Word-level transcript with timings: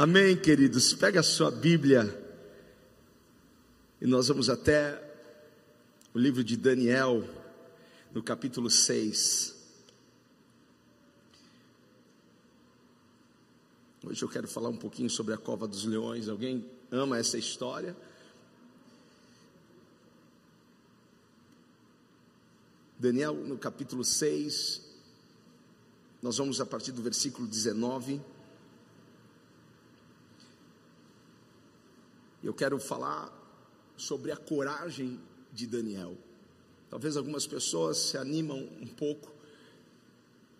Amém, 0.00 0.36
queridos. 0.36 0.94
Pega 0.94 1.18
a 1.18 1.24
sua 1.24 1.50
Bíblia 1.50 2.06
e 4.00 4.06
nós 4.06 4.28
vamos 4.28 4.48
até 4.48 4.96
o 6.14 6.18
livro 6.20 6.44
de 6.44 6.56
Daniel, 6.56 7.28
no 8.14 8.22
capítulo 8.22 8.70
6. 8.70 9.56
Hoje 14.06 14.22
eu 14.22 14.28
quero 14.28 14.46
falar 14.46 14.68
um 14.68 14.76
pouquinho 14.76 15.10
sobre 15.10 15.34
a 15.34 15.36
cova 15.36 15.66
dos 15.66 15.84
leões. 15.84 16.28
Alguém 16.28 16.64
ama 16.92 17.18
essa 17.18 17.36
história? 17.36 17.96
Daniel, 22.96 23.34
no 23.34 23.58
capítulo 23.58 24.04
6, 24.04 24.80
nós 26.22 26.38
vamos 26.38 26.60
a 26.60 26.66
partir 26.66 26.92
do 26.92 27.02
versículo 27.02 27.48
19. 27.48 28.37
Eu 32.42 32.54
quero 32.54 32.78
falar 32.78 33.32
sobre 33.96 34.30
a 34.30 34.36
coragem 34.36 35.20
de 35.52 35.66
Daniel. 35.66 36.16
Talvez 36.88 37.16
algumas 37.16 37.46
pessoas 37.46 37.98
se 37.98 38.16
animam 38.16 38.58
um 38.80 38.86
pouco. 38.86 39.32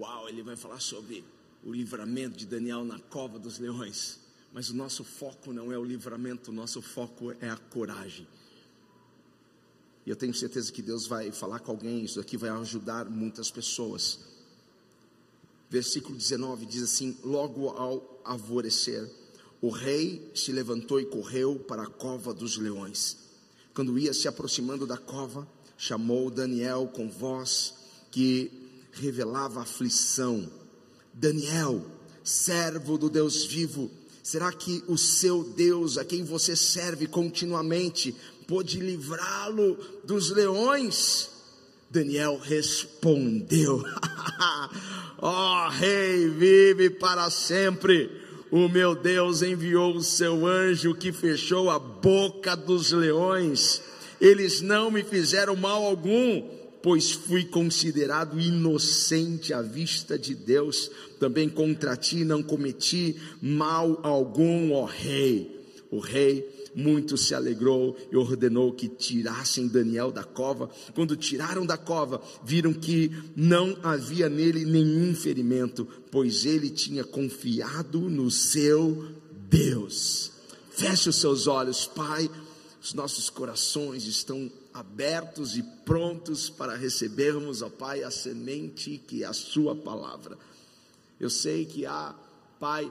Uau, 0.00 0.28
ele 0.28 0.42
vai 0.42 0.56
falar 0.56 0.80
sobre 0.80 1.24
o 1.64 1.72
livramento 1.72 2.36
de 2.36 2.46
Daniel 2.46 2.84
na 2.84 2.98
cova 2.98 3.38
dos 3.38 3.58
leões. 3.58 4.20
Mas 4.52 4.70
o 4.70 4.74
nosso 4.74 5.04
foco 5.04 5.52
não 5.52 5.70
é 5.70 5.78
o 5.78 5.84
livramento, 5.84 6.50
o 6.50 6.54
nosso 6.54 6.82
foco 6.82 7.32
é 7.40 7.48
a 7.48 7.56
coragem. 7.56 8.26
E 10.04 10.10
eu 10.10 10.16
tenho 10.16 10.32
certeza 10.32 10.72
que 10.72 10.80
Deus 10.80 11.06
vai 11.06 11.30
falar 11.30 11.60
com 11.60 11.70
alguém, 11.70 12.04
isso 12.04 12.18
aqui 12.18 12.36
vai 12.36 12.50
ajudar 12.50 13.04
muitas 13.10 13.50
pessoas. 13.50 14.20
Versículo 15.68 16.16
19 16.16 16.64
diz 16.64 16.82
assim: 16.82 17.16
Logo 17.22 17.68
ao 17.68 18.20
alvorecer, 18.24 19.08
o 19.60 19.70
rei 19.70 20.30
se 20.34 20.52
levantou 20.52 21.00
e 21.00 21.06
correu 21.06 21.56
para 21.56 21.82
a 21.82 21.88
cova 21.88 22.32
dos 22.32 22.56
leões. 22.56 23.16
Quando 23.74 23.98
ia 23.98 24.14
se 24.14 24.28
aproximando 24.28 24.86
da 24.86 24.96
cova, 24.96 25.46
chamou 25.76 26.30
Daniel 26.30 26.90
com 26.92 27.08
voz 27.08 27.74
que 28.10 28.50
revelava 28.92 29.62
aflição. 29.62 30.48
Daniel, 31.12 31.84
servo 32.22 32.96
do 32.96 33.10
Deus 33.10 33.44
vivo, 33.44 33.90
será 34.22 34.52
que 34.52 34.82
o 34.86 34.96
seu 34.96 35.42
Deus, 35.42 35.98
a 35.98 36.04
quem 36.04 36.22
você 36.24 36.54
serve 36.54 37.06
continuamente, 37.06 38.14
pôde 38.46 38.78
livrá-lo 38.78 39.76
dos 40.04 40.30
leões? 40.30 41.30
Daniel 41.90 42.38
respondeu: 42.38 43.82
Ó 45.18 45.66
oh, 45.66 45.70
rei, 45.70 46.28
vive 46.28 46.90
para 46.90 47.30
sempre 47.30 48.17
o 48.50 48.68
meu 48.68 48.94
Deus 48.94 49.42
enviou 49.42 49.94
o 49.94 50.02
seu 50.02 50.46
anjo 50.46 50.94
que 50.94 51.12
fechou 51.12 51.70
a 51.70 51.78
boca 51.78 52.56
dos 52.56 52.92
leões. 52.92 53.82
Eles 54.20 54.60
não 54.60 54.90
me 54.90 55.02
fizeram 55.02 55.54
mal 55.54 55.84
algum, 55.84 56.42
pois 56.82 57.10
fui 57.10 57.44
considerado 57.44 58.40
inocente 58.40 59.52
à 59.52 59.60
vista 59.60 60.18
de 60.18 60.34
Deus. 60.34 60.90
Também 61.20 61.48
contra 61.48 61.96
ti 61.96 62.24
não 62.24 62.42
cometi 62.42 63.16
mal 63.40 64.00
algum, 64.02 64.72
ó 64.72 64.84
rei. 64.84 65.58
O 65.90 65.98
rei 65.98 66.57
muito 66.78 67.16
se 67.16 67.34
alegrou 67.34 67.96
e 68.08 68.16
ordenou 68.16 68.72
que 68.72 68.88
tirassem 68.88 69.66
Daniel 69.66 70.12
da 70.12 70.22
cova. 70.22 70.70
Quando 70.94 71.16
tiraram 71.16 71.66
da 71.66 71.76
cova, 71.76 72.22
viram 72.44 72.72
que 72.72 73.10
não 73.34 73.76
havia 73.82 74.28
nele 74.28 74.64
nenhum 74.64 75.12
ferimento, 75.12 75.84
pois 76.08 76.46
ele 76.46 76.70
tinha 76.70 77.02
confiado 77.02 77.98
no 78.08 78.30
seu 78.30 79.08
Deus. 79.50 80.30
Feche 80.70 81.08
os 81.08 81.16
seus 81.16 81.48
olhos, 81.48 81.84
Pai. 81.84 82.30
Os 82.80 82.94
nossos 82.94 83.28
corações 83.28 84.06
estão 84.06 84.48
abertos 84.72 85.56
e 85.56 85.64
prontos 85.84 86.48
para 86.48 86.76
recebermos, 86.76 87.60
ó 87.60 87.68
Pai, 87.68 88.04
a 88.04 88.10
semente 88.12 89.02
que 89.04 89.24
é 89.24 89.26
a 89.26 89.32
Sua 89.32 89.74
palavra. 89.74 90.38
Eu 91.18 91.28
sei 91.28 91.64
que 91.66 91.84
há, 91.84 92.14
Pai, 92.60 92.88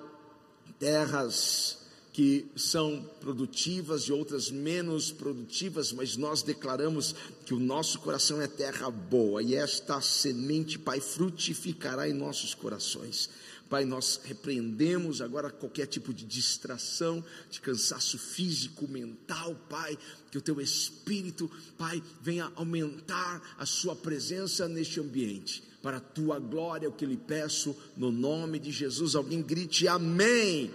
terras 0.77 1.86
que 2.17 2.47
são 2.55 3.07
produtivas 3.19 4.05
e 4.05 4.11
outras 4.11 4.49
menos 4.49 5.11
produtivas, 5.11 5.93
mas 5.93 6.17
nós 6.17 6.41
declaramos 6.41 7.13
que 7.45 7.53
o 7.53 7.59
nosso 7.59 7.99
coração 7.99 8.41
é 8.41 8.47
terra 8.47 8.89
boa 8.89 9.43
e 9.43 9.53
esta 9.53 10.01
semente, 10.01 10.79
Pai, 10.79 10.99
frutificará 10.99 12.09
em 12.09 12.15
nossos 12.15 12.55
corações. 12.55 13.29
Pai, 13.69 13.85
nós 13.85 14.19
repreendemos 14.23 15.21
agora 15.21 15.51
qualquer 15.51 15.85
tipo 15.85 16.11
de 16.11 16.25
distração, 16.25 17.23
de 17.51 17.61
cansaço 17.61 18.17
físico, 18.17 18.87
mental, 18.87 19.53
Pai, 19.69 19.95
que 20.31 20.39
o 20.39 20.41
teu 20.41 20.59
espírito, 20.59 21.47
Pai, 21.77 22.01
venha 22.19 22.51
aumentar 22.55 23.57
a 23.59 23.65
sua 23.67 23.95
presença 23.95 24.67
neste 24.67 24.99
ambiente. 24.99 25.61
Para 25.83 25.97
a 25.97 26.01
tua 26.01 26.39
glória, 26.39 26.87
é 26.87 26.89
o 26.89 26.93
que 26.93 27.05
lhe 27.05 27.15
peço, 27.15 27.75
no 27.95 28.11
nome 28.11 28.57
de 28.57 28.71
Jesus. 28.71 29.13
Alguém 29.13 29.43
grite 29.43 29.87
amém. 29.87 30.73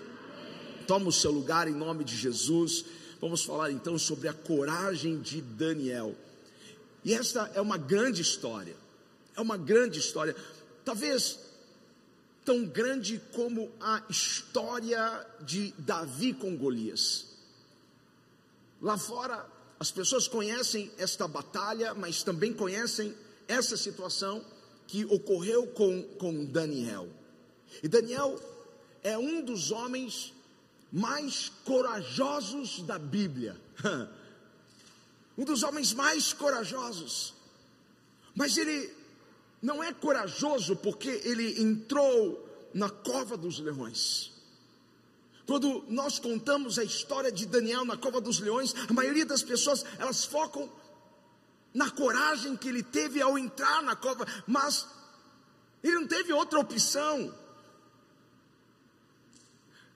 Toma 0.93 1.09
o 1.09 1.13
seu 1.13 1.31
lugar 1.31 1.69
em 1.69 1.75
nome 1.75 2.05
de 2.05 2.15
Jesus. 2.15 2.85
Vamos 3.19 3.43
falar 3.43 3.73
então 3.73 3.99
sobre 3.99 4.29
a 4.29 4.35
coragem 4.35 5.19
de 5.23 5.41
Daniel. 5.41 6.15
E 7.03 7.15
esta 7.15 7.51
é 7.55 7.63
uma 7.63 7.79
grande 7.79 8.21
história. 8.21 8.77
É 9.35 9.41
uma 9.41 9.57
grande 9.57 9.99
história. 9.99 10.37
Talvez 10.85 11.39
tão 12.45 12.67
grande 12.67 13.19
como 13.33 13.73
a 13.81 14.03
história 14.11 15.27
de 15.41 15.73
Davi 15.79 16.35
com 16.35 16.55
Golias. 16.55 17.25
Lá 18.79 18.99
fora, 18.99 19.49
as 19.81 19.91
pessoas 19.91 20.29
conhecem 20.29 20.91
esta 20.99 21.27
batalha, 21.27 21.95
mas 21.95 22.23
também 22.23 22.53
conhecem 22.53 23.15
essa 23.49 23.79
situação 23.79 24.45
que 24.87 25.07
ocorreu 25.07 25.69
com, 25.69 26.03
com 26.19 26.45
Daniel. 26.45 27.09
E 27.83 27.89
Daniel 27.89 28.39
é 29.03 29.17
um 29.17 29.43
dos 29.43 29.71
homens 29.71 30.35
mais 30.93 31.51
corajosos 31.65 32.83
da 32.83 32.99
Bíblia. 32.99 33.57
Um 35.35 35.47
dos 35.47 35.63
homens 35.63 35.95
mais 35.95 36.35
corajosos. 36.35 37.33
Mas 38.35 38.59
ele 38.59 38.95
não 39.63 39.83
é 39.83 39.91
corajoso 39.91 40.77
porque 40.77 41.09
ele 41.25 41.59
entrou 41.59 42.71
na 42.75 42.91
cova 42.91 43.35
dos 43.35 43.59
leões. 43.59 44.31
Quando 45.47 45.85
nós 45.89 46.19
contamos 46.19 46.79
a 46.79 46.85
história 46.85 47.33
de 47.33 47.47
Daniel 47.47 47.85
na 47.85 47.97
cova 47.97 48.21
dos 48.21 48.41
leões, 48.41 48.75
a 48.89 48.93
maioria 48.93 49.25
das 49.25 49.43
pessoas 49.43 49.85
elas 49.99 50.25
focam 50.25 50.71
na 51.73 51.91
coragem 51.91 52.57
que 52.57 52.69
ele 52.69 52.83
teve 52.83 53.21
ao 53.23 53.39
entrar 53.39 53.83
na 53.83 53.97
cova, 53.97 54.27
mas 54.47 54.87
ele 55.83 55.95
não 55.95 56.07
teve 56.07 56.33
outra 56.33 56.61
opção. 56.61 57.35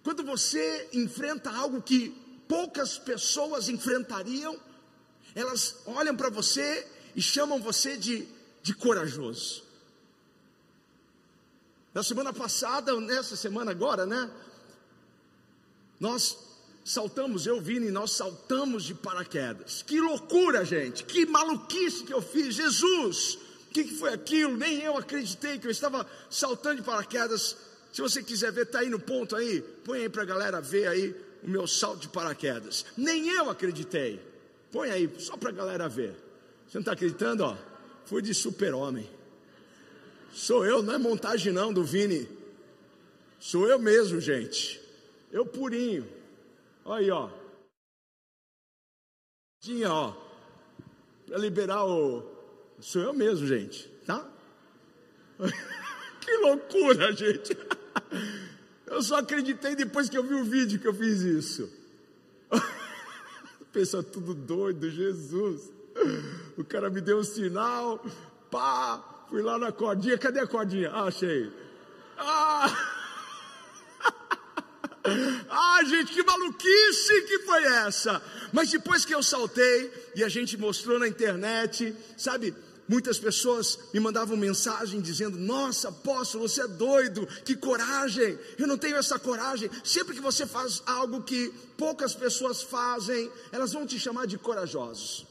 Quando 0.06 0.22
você 0.22 0.88
enfrenta 0.92 1.50
algo 1.50 1.82
que 1.82 2.10
poucas 2.46 2.96
pessoas 2.96 3.68
enfrentariam, 3.68 4.56
elas 5.34 5.78
olham 5.84 6.16
para 6.16 6.30
você 6.30 6.86
e 7.16 7.20
chamam 7.20 7.60
você 7.60 7.96
de, 7.96 8.24
de 8.62 8.72
corajoso. 8.72 9.64
Na 11.92 12.04
semana 12.04 12.32
passada, 12.32 12.94
nessa 13.00 13.34
semana 13.34 13.72
agora, 13.72 14.06
né? 14.06 14.30
Nós 15.98 16.38
saltamos, 16.84 17.44
eu 17.44 17.60
Vini, 17.60 17.90
nós 17.90 18.12
saltamos 18.12 18.84
de 18.84 18.94
paraquedas. 18.94 19.82
Que 19.82 20.00
loucura, 20.00 20.64
gente! 20.64 21.02
Que 21.02 21.26
maluquice 21.26 22.04
que 22.04 22.14
eu 22.14 22.22
fiz! 22.22 22.54
Jesus! 22.54 23.34
O 23.68 23.72
que, 23.72 23.82
que 23.82 23.96
foi 23.96 24.12
aquilo? 24.12 24.56
Nem 24.56 24.82
eu 24.82 24.96
acreditei 24.96 25.58
que 25.58 25.66
eu 25.66 25.70
estava 25.72 26.08
saltando 26.30 26.76
de 26.76 26.82
paraquedas 26.82 27.65
se 27.96 28.02
você 28.02 28.22
quiser 28.22 28.52
ver, 28.52 28.64
está 28.64 28.80
aí 28.80 28.90
no 28.90 29.00
ponto 29.00 29.34
aí. 29.34 29.62
Põe 29.62 30.00
aí 30.00 30.08
para 30.10 30.20
a 30.20 30.26
galera 30.26 30.60
ver 30.60 30.86
aí 30.86 31.16
o 31.42 31.48
meu 31.48 31.66
salto 31.66 32.00
de 32.00 32.08
paraquedas. 32.10 32.84
Nem 32.94 33.30
eu 33.30 33.48
acreditei. 33.48 34.20
Põe 34.70 34.90
aí, 34.90 35.10
só 35.18 35.34
para 35.34 35.48
a 35.48 35.52
galera 35.52 35.88
ver. 35.88 36.14
Você 36.68 36.76
não 36.76 36.82
está 36.82 36.92
acreditando? 36.92 37.42
Ó, 37.44 37.56
fui 38.04 38.20
de 38.20 38.34
super-homem. 38.34 39.08
Sou 40.30 40.66
eu, 40.66 40.82
não 40.82 40.92
é 40.92 40.98
montagem 40.98 41.54
não 41.54 41.72
do 41.72 41.82
Vini. 41.82 42.28
Sou 43.40 43.66
eu 43.66 43.78
mesmo, 43.78 44.20
gente. 44.20 44.78
Eu 45.32 45.46
purinho. 45.46 46.06
Olha 46.84 47.00
aí, 47.00 47.10
ó. 47.10 47.30
Ó. 49.88 50.12
Para 51.24 51.38
liberar 51.38 51.86
o. 51.86 52.22
Sou 52.78 53.00
eu 53.00 53.14
mesmo, 53.14 53.46
gente. 53.46 53.88
Tá? 54.04 54.30
que 56.20 56.36
loucura, 56.42 57.10
gente. 57.14 57.56
Eu 58.86 59.02
só 59.02 59.16
acreditei 59.16 59.74
depois 59.74 60.08
que 60.08 60.16
eu 60.16 60.22
vi 60.22 60.34
o 60.34 60.44
vídeo 60.44 60.78
que 60.78 60.86
eu 60.86 60.94
fiz 60.94 61.20
isso. 61.20 61.68
Pessoal 63.72 64.02
tudo 64.02 64.32
doido, 64.32 64.88
Jesus. 64.88 65.70
O 66.56 66.64
cara 66.64 66.88
me 66.88 67.00
deu 67.00 67.18
um 67.18 67.24
sinal, 67.24 68.04
pá, 68.50 69.26
fui 69.28 69.42
lá 69.42 69.58
na 69.58 69.72
cordinha. 69.72 70.16
Cadê 70.16 70.40
a 70.40 70.46
cordinha? 70.46 70.90
Ah, 70.90 71.04
achei. 71.04 71.52
Ah! 72.16 72.92
Ah, 75.48 75.84
gente, 75.84 76.12
que 76.12 76.22
maluquice 76.24 77.22
que 77.22 77.38
foi 77.40 77.62
essa? 77.62 78.20
Mas 78.52 78.72
depois 78.72 79.04
que 79.04 79.14
eu 79.14 79.22
saltei 79.22 79.92
e 80.16 80.24
a 80.24 80.28
gente 80.28 80.56
mostrou 80.56 80.98
na 80.98 81.06
internet, 81.06 81.94
sabe? 82.16 82.52
Muitas 82.88 83.18
pessoas 83.18 83.78
me 83.92 83.98
mandavam 83.98 84.36
mensagem 84.36 85.00
dizendo: 85.00 85.36
Nossa, 85.36 85.88
apóstolo, 85.88 86.48
você 86.48 86.62
é 86.62 86.68
doido, 86.68 87.26
que 87.44 87.56
coragem, 87.56 88.38
eu 88.56 88.66
não 88.66 88.78
tenho 88.78 88.96
essa 88.96 89.18
coragem. 89.18 89.68
Sempre 89.82 90.14
que 90.14 90.20
você 90.20 90.46
faz 90.46 90.82
algo 90.86 91.22
que 91.22 91.52
poucas 91.76 92.14
pessoas 92.14 92.62
fazem, 92.62 93.30
elas 93.50 93.72
vão 93.72 93.86
te 93.86 93.98
chamar 93.98 94.26
de 94.26 94.38
corajosos. 94.38 95.26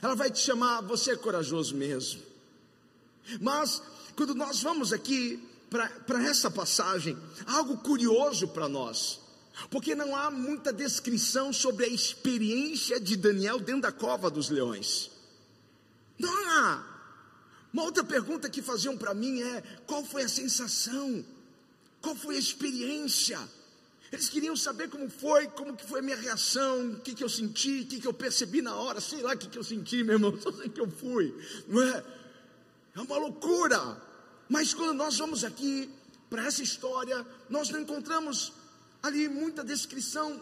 Ela 0.00 0.14
vai 0.14 0.30
te 0.30 0.38
chamar, 0.38 0.80
você 0.80 1.12
é 1.12 1.16
corajoso 1.16 1.74
mesmo. 1.74 2.22
Mas, 3.40 3.82
quando 4.14 4.34
nós 4.34 4.62
vamos 4.62 4.92
aqui 4.92 5.42
para 5.68 6.22
essa 6.24 6.50
passagem, 6.50 7.16
algo 7.46 7.76
curioso 7.78 8.48
para 8.48 8.68
nós, 8.68 9.20
porque 9.70 9.94
não 9.94 10.14
há 10.16 10.30
muita 10.30 10.72
descrição 10.72 11.52
sobre 11.52 11.84
a 11.84 11.88
experiência 11.88 12.98
de 12.98 13.16
Daniel 13.16 13.58
dentro 13.58 13.82
da 13.82 13.92
cova 13.92 14.30
dos 14.30 14.48
leões. 14.48 15.10
Há. 16.24 16.84
Uma 17.72 17.82
outra 17.82 18.02
pergunta 18.02 18.48
que 18.48 18.62
faziam 18.62 18.96
para 18.96 19.14
mim 19.14 19.42
é: 19.42 19.62
qual 19.86 20.04
foi 20.04 20.22
a 20.22 20.28
sensação? 20.28 21.24
Qual 22.00 22.14
foi 22.14 22.36
a 22.36 22.38
experiência? 22.38 23.38
Eles 24.10 24.28
queriam 24.28 24.56
saber 24.56 24.88
como 24.88 25.10
foi, 25.10 25.48
como 25.48 25.76
que 25.76 25.84
foi 25.84 25.98
a 25.98 26.02
minha 26.02 26.16
reação, 26.16 26.92
o 26.92 27.00
que, 27.00 27.14
que 27.14 27.24
eu 27.24 27.28
senti, 27.28 27.80
o 27.80 27.86
que, 27.86 28.00
que 28.00 28.06
eu 28.06 28.14
percebi 28.14 28.62
na 28.62 28.74
hora, 28.76 29.00
sei 29.00 29.20
lá 29.20 29.34
o 29.34 29.38
que, 29.38 29.48
que 29.48 29.58
eu 29.58 29.64
senti, 29.64 30.04
meu 30.04 30.14
irmão, 30.14 30.34
só 30.40 30.52
sei 30.52 30.68
que 30.68 30.80
eu 30.80 30.88
fui. 30.88 31.34
Não 31.66 31.82
é? 31.82 32.04
é 32.94 33.00
uma 33.00 33.18
loucura. 33.18 34.00
Mas 34.48 34.72
quando 34.72 34.94
nós 34.94 35.18
vamos 35.18 35.42
aqui 35.42 35.90
para 36.30 36.46
essa 36.46 36.62
história, 36.62 37.26
nós 37.48 37.68
não 37.68 37.80
encontramos 37.80 38.52
ali 39.02 39.28
muita 39.28 39.64
descrição 39.64 40.40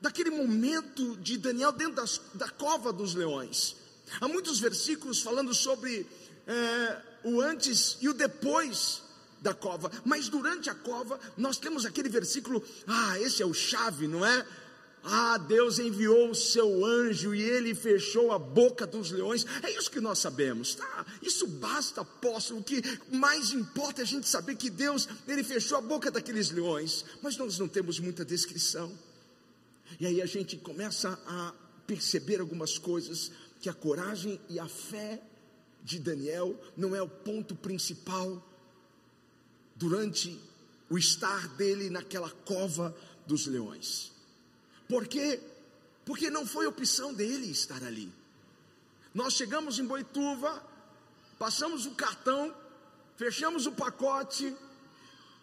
daquele 0.00 0.30
momento 0.30 1.16
de 1.18 1.36
Daniel 1.36 1.72
dentro 1.72 1.94
das, 1.94 2.20
da 2.34 2.48
cova 2.48 2.92
dos 2.92 3.14
leões. 3.14 3.76
Há 4.20 4.28
muitos 4.28 4.60
versículos 4.60 5.20
falando 5.20 5.54
sobre 5.54 6.06
é, 6.46 6.96
o 7.24 7.40
antes 7.40 7.98
e 8.00 8.08
o 8.08 8.14
depois 8.14 9.02
da 9.40 9.52
cova, 9.52 9.90
mas 10.04 10.28
durante 10.28 10.70
a 10.70 10.74
cova 10.74 11.18
nós 11.36 11.58
temos 11.58 11.84
aquele 11.84 12.08
versículo, 12.08 12.62
ah, 12.86 13.18
esse 13.20 13.42
é 13.42 13.46
o 13.46 13.52
chave, 13.52 14.06
não 14.06 14.24
é? 14.24 14.46
Ah, 15.04 15.36
Deus 15.36 15.80
enviou 15.80 16.30
o 16.30 16.34
seu 16.34 16.84
anjo 16.84 17.34
e 17.34 17.42
ele 17.42 17.74
fechou 17.74 18.30
a 18.30 18.38
boca 18.38 18.86
dos 18.86 19.10
leões. 19.10 19.44
É 19.62 19.70
isso 19.70 19.90
que 19.90 20.00
nós 20.00 20.20
sabemos, 20.20 20.76
tá? 20.76 21.06
Isso 21.20 21.44
basta, 21.46 22.02
apóstolo. 22.02 22.60
O 22.60 22.62
que 22.62 22.80
mais 23.10 23.50
importa 23.50 24.00
é 24.00 24.04
a 24.04 24.06
gente 24.06 24.28
saber 24.28 24.54
que 24.54 24.70
Deus, 24.70 25.08
ele 25.26 25.42
fechou 25.42 25.76
a 25.76 25.80
boca 25.80 26.08
daqueles 26.08 26.52
leões. 26.52 27.04
Mas 27.20 27.36
nós 27.36 27.58
não 27.58 27.66
temos 27.66 27.98
muita 27.98 28.24
descrição. 28.24 28.96
E 29.98 30.06
aí 30.06 30.22
a 30.22 30.26
gente 30.26 30.56
começa 30.56 31.18
a 31.26 31.52
perceber 31.84 32.40
algumas 32.40 32.78
coisas 32.78 33.32
que 33.62 33.70
a 33.70 33.72
coragem 33.72 34.40
e 34.48 34.58
a 34.58 34.66
fé 34.66 35.22
de 35.84 36.00
Daniel 36.00 36.60
não 36.76 36.96
é 36.96 37.00
o 37.00 37.08
ponto 37.08 37.54
principal 37.54 38.44
durante 39.76 40.36
o 40.90 40.98
estar 40.98 41.46
dele 41.50 41.88
naquela 41.88 42.28
cova 42.28 42.94
dos 43.24 43.46
leões. 43.46 44.10
Por 44.88 45.06
quê? 45.06 45.40
Porque 46.04 46.28
não 46.28 46.44
foi 46.44 46.66
opção 46.66 47.14
dele 47.14 47.52
estar 47.52 47.84
ali. 47.84 48.12
Nós 49.14 49.34
chegamos 49.34 49.78
em 49.78 49.86
Boituva, 49.86 50.60
passamos 51.38 51.86
o 51.86 51.92
cartão, 51.92 52.52
fechamos 53.16 53.64
o 53.66 53.72
pacote, 53.72 54.56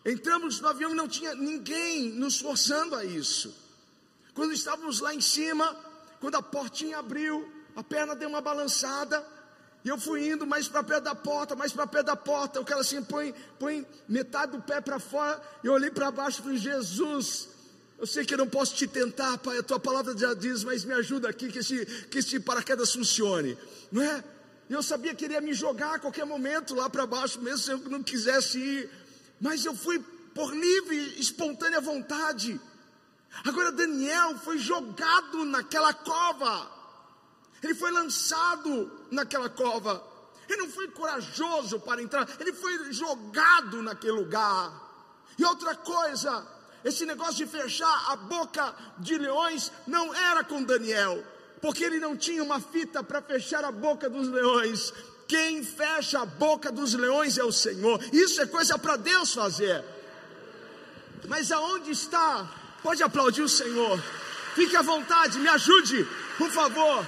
entramos 0.05 0.59
no 0.59 0.67
avião 0.67 0.91
e 0.91 0.95
não 0.95 1.07
tinha 1.07 1.33
ninguém 1.35 2.11
nos 2.11 2.37
forçando 2.41 2.95
a 2.95 3.05
isso. 3.05 3.55
Quando 4.33 4.51
estávamos 4.51 4.99
lá 4.99 5.15
em 5.15 5.21
cima, 5.21 5.73
quando 6.19 6.35
a 6.35 6.41
portinha 6.41 6.97
abriu, 6.97 7.58
a 7.75 7.83
perna 7.83 8.15
deu 8.15 8.29
uma 8.29 8.41
balançada, 8.41 9.25
e 9.83 9.89
eu 9.89 9.97
fui 9.97 10.29
indo 10.29 10.45
mais 10.45 10.67
para 10.67 10.83
perto 10.83 11.03
da 11.05 11.15
porta, 11.15 11.55
mais 11.55 11.71
para 11.71 11.87
perto 11.87 12.07
da 12.07 12.15
porta. 12.15 12.59
O 12.59 12.65
cara 12.65 12.81
assim 12.81 13.01
põe, 13.01 13.33
põe 13.57 13.85
metade 14.07 14.51
do 14.51 14.61
pé 14.61 14.81
para 14.81 14.99
fora. 14.99 15.41
Eu 15.63 15.73
olhei 15.73 15.89
para 15.89 16.11
baixo 16.11 16.41
e 16.41 16.43
falei: 16.43 16.57
Jesus, 16.57 17.47
eu 17.97 18.05
sei 18.05 18.25
que 18.25 18.33
eu 18.33 18.37
não 18.37 18.47
posso 18.47 18.75
te 18.75 18.87
tentar, 18.87 19.37
Pai, 19.37 19.57
a 19.57 19.63
tua 19.63 19.79
palavra 19.79 20.17
já 20.17 20.33
diz, 20.33 20.63
mas 20.63 20.83
me 20.83 20.93
ajuda 20.93 21.29
aqui 21.29 21.51
que 21.51 21.59
esse, 21.59 21.85
que 21.85 22.19
esse 22.19 22.39
paraquedas 22.39 22.93
funcione, 22.93 23.57
não 23.91 24.01
é? 24.01 24.23
Eu 24.69 24.83
sabia 24.83 25.15
que 25.15 25.25
ele 25.25 25.33
ia 25.33 25.41
me 25.41 25.53
jogar 25.53 25.95
a 25.95 25.99
qualquer 25.99 26.25
momento 26.25 26.75
lá 26.75 26.89
para 26.89 27.05
baixo, 27.05 27.41
mesmo 27.41 27.57
se 27.57 27.71
eu 27.71 27.77
não 27.89 28.03
quisesse 28.03 28.59
ir, 28.59 28.89
mas 29.41 29.65
eu 29.65 29.73
fui 29.73 29.99
por 30.33 30.53
livre, 30.53 31.19
espontânea 31.19 31.81
vontade. 31.81 32.59
Agora 33.43 33.71
Daniel 33.71 34.37
foi 34.37 34.59
jogado 34.59 35.43
naquela 35.45 35.93
cova, 35.93 36.78
ele 37.63 37.75
foi 37.75 37.91
lançado 37.91 38.91
naquela 39.11 39.49
cova, 39.49 40.03
ele 40.47 40.63
não 40.63 40.69
foi 40.69 40.87
corajoso 40.87 41.79
para 41.79 42.01
entrar, 42.01 42.27
ele 42.39 42.53
foi 42.53 42.91
jogado 42.91 43.81
naquele 43.81 44.13
lugar. 44.13 44.71
E 45.37 45.45
outra 45.45 45.75
coisa, 45.75 46.45
esse 46.83 47.05
negócio 47.05 47.35
de 47.35 47.45
fechar 47.45 48.11
a 48.11 48.15
boca 48.15 48.73
de 48.97 49.17
leões 49.17 49.71
não 49.85 50.13
era 50.13 50.43
com 50.43 50.63
Daniel, 50.63 51.23
porque 51.61 51.83
ele 51.83 51.99
não 51.99 52.17
tinha 52.17 52.43
uma 52.43 52.59
fita 52.59 53.03
para 53.03 53.21
fechar 53.21 53.63
a 53.63 53.71
boca 53.71 54.09
dos 54.09 54.27
leões. 54.27 54.93
Quem 55.27 55.63
fecha 55.63 56.21
a 56.21 56.25
boca 56.25 56.71
dos 56.71 56.93
leões 56.93 57.37
é 57.37 57.43
o 57.43 57.51
Senhor. 57.51 58.03
Isso 58.11 58.41
é 58.41 58.47
coisa 58.47 58.79
para 58.79 58.95
Deus 58.95 59.33
fazer. 59.33 59.83
Mas 61.27 61.51
aonde 61.51 61.91
está? 61.91 62.49
Pode 62.81 63.03
aplaudir 63.03 63.43
o 63.43 63.49
Senhor. 63.49 64.01
Fique 64.55 64.75
à 64.75 64.81
vontade, 64.81 65.37
me 65.37 65.47
ajude, 65.47 66.07
por 66.37 66.49
favor. 66.49 67.05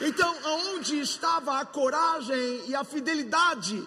Então, 0.00 0.36
aonde 0.44 1.00
estava 1.00 1.60
a 1.60 1.64
coragem 1.64 2.68
e 2.68 2.74
a 2.74 2.84
fidelidade 2.84 3.86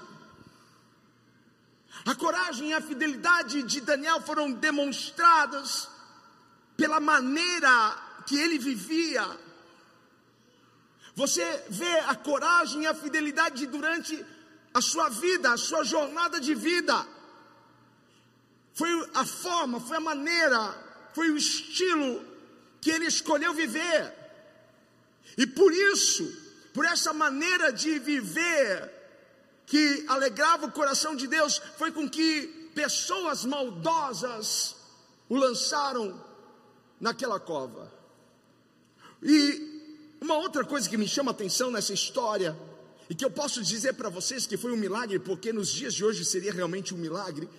a 2.08 2.16
coragem 2.16 2.70
e 2.70 2.74
a 2.74 2.80
fidelidade 2.80 3.64
de 3.64 3.82
Daniel 3.82 4.22
foram 4.22 4.50
demonstradas 4.52 5.90
pela 6.78 7.02
maneira 7.02 7.98
que 8.26 8.38
ele 8.38 8.58
vivia. 8.58 9.26
Você 11.16 11.66
vê 11.70 12.00
a 12.08 12.16
coragem 12.16 12.84
e 12.84 12.88
a 12.88 12.94
fidelidade 12.94 13.66
durante 13.68 14.26
a 14.74 14.80
sua 14.80 15.10
vida, 15.10 15.52
a 15.52 15.58
sua 15.58 15.84
jornada 15.84 16.40
de 16.40 16.56
vida. 16.56 17.06
Foi 18.74 18.90
a 19.14 19.26
forma, 19.26 19.82
foi 19.82 19.98
a 19.98 20.08
maneira, 20.12 20.62
foi 21.14 21.30
o 21.30 21.38
estilo 21.38 22.24
que 22.80 22.90
ele 22.90 23.08
escolheu 23.08 23.54
viver. 23.54 24.17
E 25.36 25.48
por 25.48 25.74
isso, 25.74 26.32
por 26.74 26.86
essa 26.86 27.12
maneira 27.14 27.74
de 27.74 27.98
viver, 27.98 28.92
que 29.66 30.06
alegrava 30.08 30.68
o 30.68 30.72
coração 30.72 31.16
de 31.16 31.28
Deus 31.28 31.62
foi 31.78 31.92
com 31.92 32.10
que 32.10 32.70
pessoas 32.74 33.44
maldosas 33.44 34.76
o 35.28 35.36
lançaram 35.36 36.24
naquela 37.00 37.40
cova. 37.40 37.92
E 39.22 40.16
uma 40.22 40.38
outra 40.38 40.64
coisa 40.64 40.90
que 40.90 40.98
me 40.98 41.08
chama 41.08 41.32
a 41.32 41.34
atenção 41.34 41.70
nessa 41.70 41.94
história, 41.94 42.58
e 43.10 43.16
que 43.16 43.24
eu 43.24 43.32
posso 43.32 43.62
dizer 43.62 43.94
para 43.94 44.10
vocês 44.10 44.46
que 44.46 44.58
foi 44.58 44.72
um 44.72 44.78
milagre, 44.78 45.20
porque 45.20 45.54
nos 45.54 45.70
dias 45.70 45.94
de 45.94 46.04
hoje 46.04 46.26
seria 46.26 46.52
realmente 46.52 46.94
um 46.94 46.98
milagre, 46.98 47.50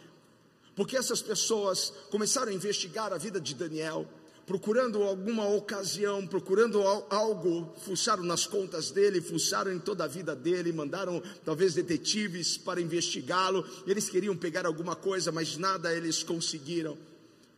porque 0.74 0.96
essas 0.96 1.20
pessoas 1.20 1.92
começaram 2.10 2.50
a 2.50 2.54
investigar 2.54 3.12
a 3.12 3.18
vida 3.18 3.40
de 3.40 3.54
Daniel, 3.54 4.08
procurando 4.48 5.02
alguma 5.02 5.46
ocasião, 5.46 6.26
procurando 6.26 6.82
algo, 7.10 7.70
fuçaram 7.84 8.22
nas 8.22 8.46
contas 8.46 8.90
dele, 8.90 9.20
fuçaram 9.20 9.70
em 9.70 9.78
toda 9.78 10.04
a 10.04 10.06
vida 10.06 10.34
dele, 10.34 10.72
mandaram 10.72 11.22
talvez 11.44 11.74
detetives 11.74 12.56
para 12.56 12.80
investigá-lo. 12.80 13.62
Eles 13.86 14.08
queriam 14.08 14.34
pegar 14.34 14.64
alguma 14.64 14.96
coisa, 14.96 15.30
mas 15.30 15.58
nada 15.58 15.94
eles 15.94 16.22
conseguiram, 16.22 16.96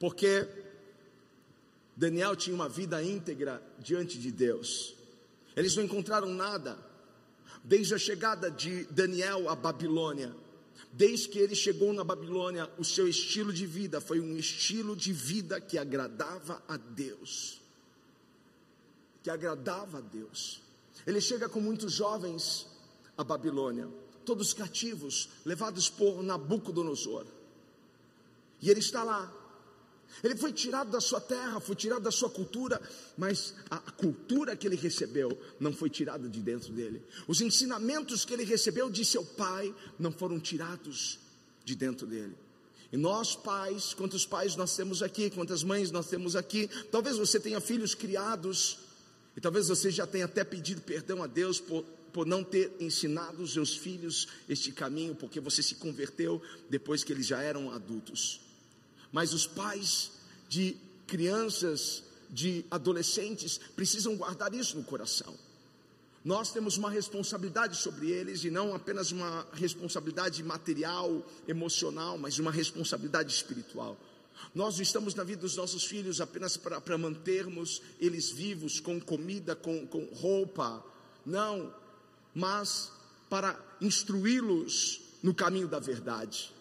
porque 0.01 0.49
Daniel 1.97 2.35
tinha 2.35 2.57
uma 2.57 2.69
vida 2.69 3.01
íntegra 3.01 3.63
diante 3.79 4.19
de 4.19 4.33
Deus. 4.33 4.97
Eles 5.57 5.77
não 5.77 5.85
encontraram 5.85 6.35
nada, 6.35 6.77
desde 7.63 7.95
a 7.95 7.99
chegada 7.99 8.51
de 8.51 8.83
Daniel 8.87 9.49
à 9.49 9.55
Babilônia. 9.55 10.35
Desde 10.93 11.29
que 11.29 11.39
ele 11.39 11.55
chegou 11.55 11.93
na 11.93 12.03
Babilônia, 12.03 12.71
o 12.79 12.85
seu 12.85 13.09
estilo 13.09 13.53
de 13.53 13.67
vida 13.67 14.01
foi 14.01 14.21
um 14.21 14.37
estilo 14.37 14.97
de 14.97 15.13
vida 15.13 15.61
que 15.61 15.79
agradava 15.79 16.63
a 16.67 16.77
Deus. 16.77 17.61
Que 19.23 19.31
agradava 19.31 19.99
a 19.99 20.01
Deus. 20.01 20.61
Ele 21.07 21.21
chega 21.21 21.49
com 21.49 21.61
muitos 21.61 21.93
jovens 21.93 22.67
à 23.17 23.25
Babilônia, 23.25 23.89
todos 24.25 24.53
cativos, 24.53 25.29
levados 25.45 25.89
por 25.89 26.23
Nabucodonosor. 26.23 27.27
E 28.61 28.71
ele 28.71 28.81
está 28.81 29.03
lá, 29.03 29.33
ele 30.23 30.37
foi 30.37 30.53
tirado 30.53 30.91
da 30.91 31.01
sua 31.01 31.21
terra, 31.21 31.61
foi 31.61 31.75
tirado 31.75 32.03
da 32.03 32.11
sua 32.11 32.29
cultura, 32.29 32.81
mas 33.17 33.55
a, 33.71 33.79
cultura 33.79 34.57
que 34.57 34.67
ele 34.67 34.77
recebeu 34.77 35.37
não 35.59 35.73
foi 35.73 35.89
tirada 35.89 36.29
de 36.29 36.41
dentro 36.41 36.73
dele. 36.73 37.03
Os 37.27 37.41
ensinamentos 37.41 38.25
que 38.25 38.35
ele 38.35 38.45
recebeu 38.45 38.91
de 38.91 39.05
seu 39.05 39.25
pai 39.25 39.75
não 39.99 40.13
foram 40.13 40.39
tirados 40.39 41.19
de 41.65 41.75
dentro 41.75 42.07
dele. 42.07 42.37
E 42.93 42.97
nós, 42.97 43.37
pais, 43.37 43.95
quantos 43.95 44.27
pais 44.27 44.57
nós 44.57 44.77
temos 44.77 45.03
aqui, 45.03 45.31
quantas 45.31 45.63
mães 45.63 45.91
nós 45.91 46.09
temos 46.09 46.35
aqui, 46.35 46.69
talvez 46.91 47.17
você 47.17 47.39
tenha 47.39 47.61
filhos 47.61 47.95
criados, 47.95 48.79
e 49.37 49.41
talvez 49.41 49.69
você 49.69 49.91
já 49.91 50.07
tenha 50.07 50.25
até 50.25 50.43
pedido 50.43 50.83
perdão 50.83 51.23
a 51.23 51.27
Deus 51.27 51.61
por, 51.61 51.85
por 52.13 52.27
não 52.27 52.43
ter 52.43 52.73
ensinado 52.81 53.43
os 53.43 53.53
seus 53.53 53.77
filhos 53.77 54.27
este 54.49 54.73
caminho, 54.73 55.15
porque 55.15 55.39
você 55.41 55.63
se 55.63 55.77
converteu 55.77 56.43
depois 56.69 57.05
que 57.05 57.13
eles 57.13 57.27
já 57.27 57.41
eram 57.41 57.71
adultos. 57.71 58.41
Mas 59.13 59.33
os 59.33 59.47
pais 59.47 60.13
de 60.49 60.77
crianças, 61.07 62.03
de 62.29 62.65
adolescentes, 62.71 63.59
precisam 63.75 64.17
guardar 64.17 64.55
isso 64.55 64.77
no 64.77 64.85
coração. 64.85 65.35
Nós 66.25 66.53
temos 66.53 66.77
uma 66.77 66.91
responsabilidade 66.91 67.77
sobre 67.77 68.11
eles 68.11 68.45
e 68.45 68.51
não 68.51 68.75
apenas 68.75 69.11
uma 69.11 69.47
responsabilidade 69.55 70.43
material, 70.43 71.27
emocional, 71.49 72.19
mas 72.19 72.39
uma 72.39 72.51
responsabilidade 72.51 73.33
espiritual. 73.33 73.97
Nós 74.55 74.77
não 74.77 74.83
estamos 74.83 75.15
na 75.15 75.25
vida 75.25 75.41
dos 75.41 75.57
nossos 75.57 75.85
filhos 75.85 76.21
apenas 76.21 76.57
para 76.57 76.99
mantermos 76.99 77.81
eles 77.99 78.31
vivos, 78.31 78.81
com 78.81 79.01
comida, 79.01 79.57
com, 79.57 79.87
com 79.87 80.05
roupa, 80.15 80.85
não, 81.25 81.73
mas 82.35 82.91
para 83.29 83.59
instruí-los 83.81 85.01
no 85.23 85.35
caminho 85.35 85.69
da 85.69 85.79
verdade. 85.79 86.53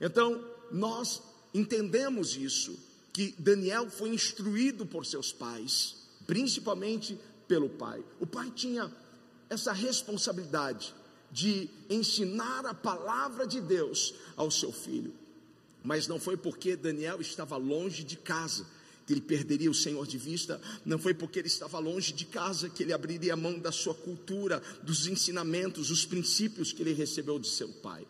Então, 0.00 0.42
nós 0.70 1.22
entendemos 1.56 2.36
isso, 2.36 2.78
que 3.12 3.34
Daniel 3.38 3.88
foi 3.90 4.10
instruído 4.10 4.84
por 4.84 5.06
seus 5.06 5.32
pais, 5.32 5.96
principalmente 6.26 7.18
pelo 7.48 7.68
pai. 7.68 8.04
O 8.20 8.26
pai 8.26 8.50
tinha 8.54 8.92
essa 9.48 9.72
responsabilidade 9.72 10.94
de 11.30 11.68
ensinar 11.88 12.66
a 12.66 12.74
palavra 12.74 13.46
de 13.46 13.60
Deus 13.60 14.14
ao 14.36 14.50
seu 14.50 14.72
filho. 14.72 15.12
Mas 15.82 16.06
não 16.06 16.18
foi 16.18 16.36
porque 16.36 16.76
Daniel 16.76 17.20
estava 17.20 17.56
longe 17.56 18.04
de 18.04 18.16
casa 18.16 18.66
que 19.06 19.12
ele 19.12 19.20
perderia 19.20 19.70
o 19.70 19.74
Senhor 19.74 20.04
de 20.04 20.18
vista, 20.18 20.60
não 20.84 20.98
foi 20.98 21.14
porque 21.14 21.38
ele 21.38 21.46
estava 21.46 21.78
longe 21.78 22.12
de 22.12 22.24
casa 22.24 22.68
que 22.68 22.82
ele 22.82 22.92
abriria 22.92 23.34
a 23.34 23.36
mão 23.36 23.56
da 23.56 23.70
sua 23.70 23.94
cultura, 23.94 24.60
dos 24.82 25.06
ensinamentos, 25.06 25.92
os 25.92 26.04
princípios 26.04 26.72
que 26.72 26.82
ele 26.82 26.92
recebeu 26.92 27.38
de 27.38 27.48
seu 27.48 27.68
pai. 27.68 28.04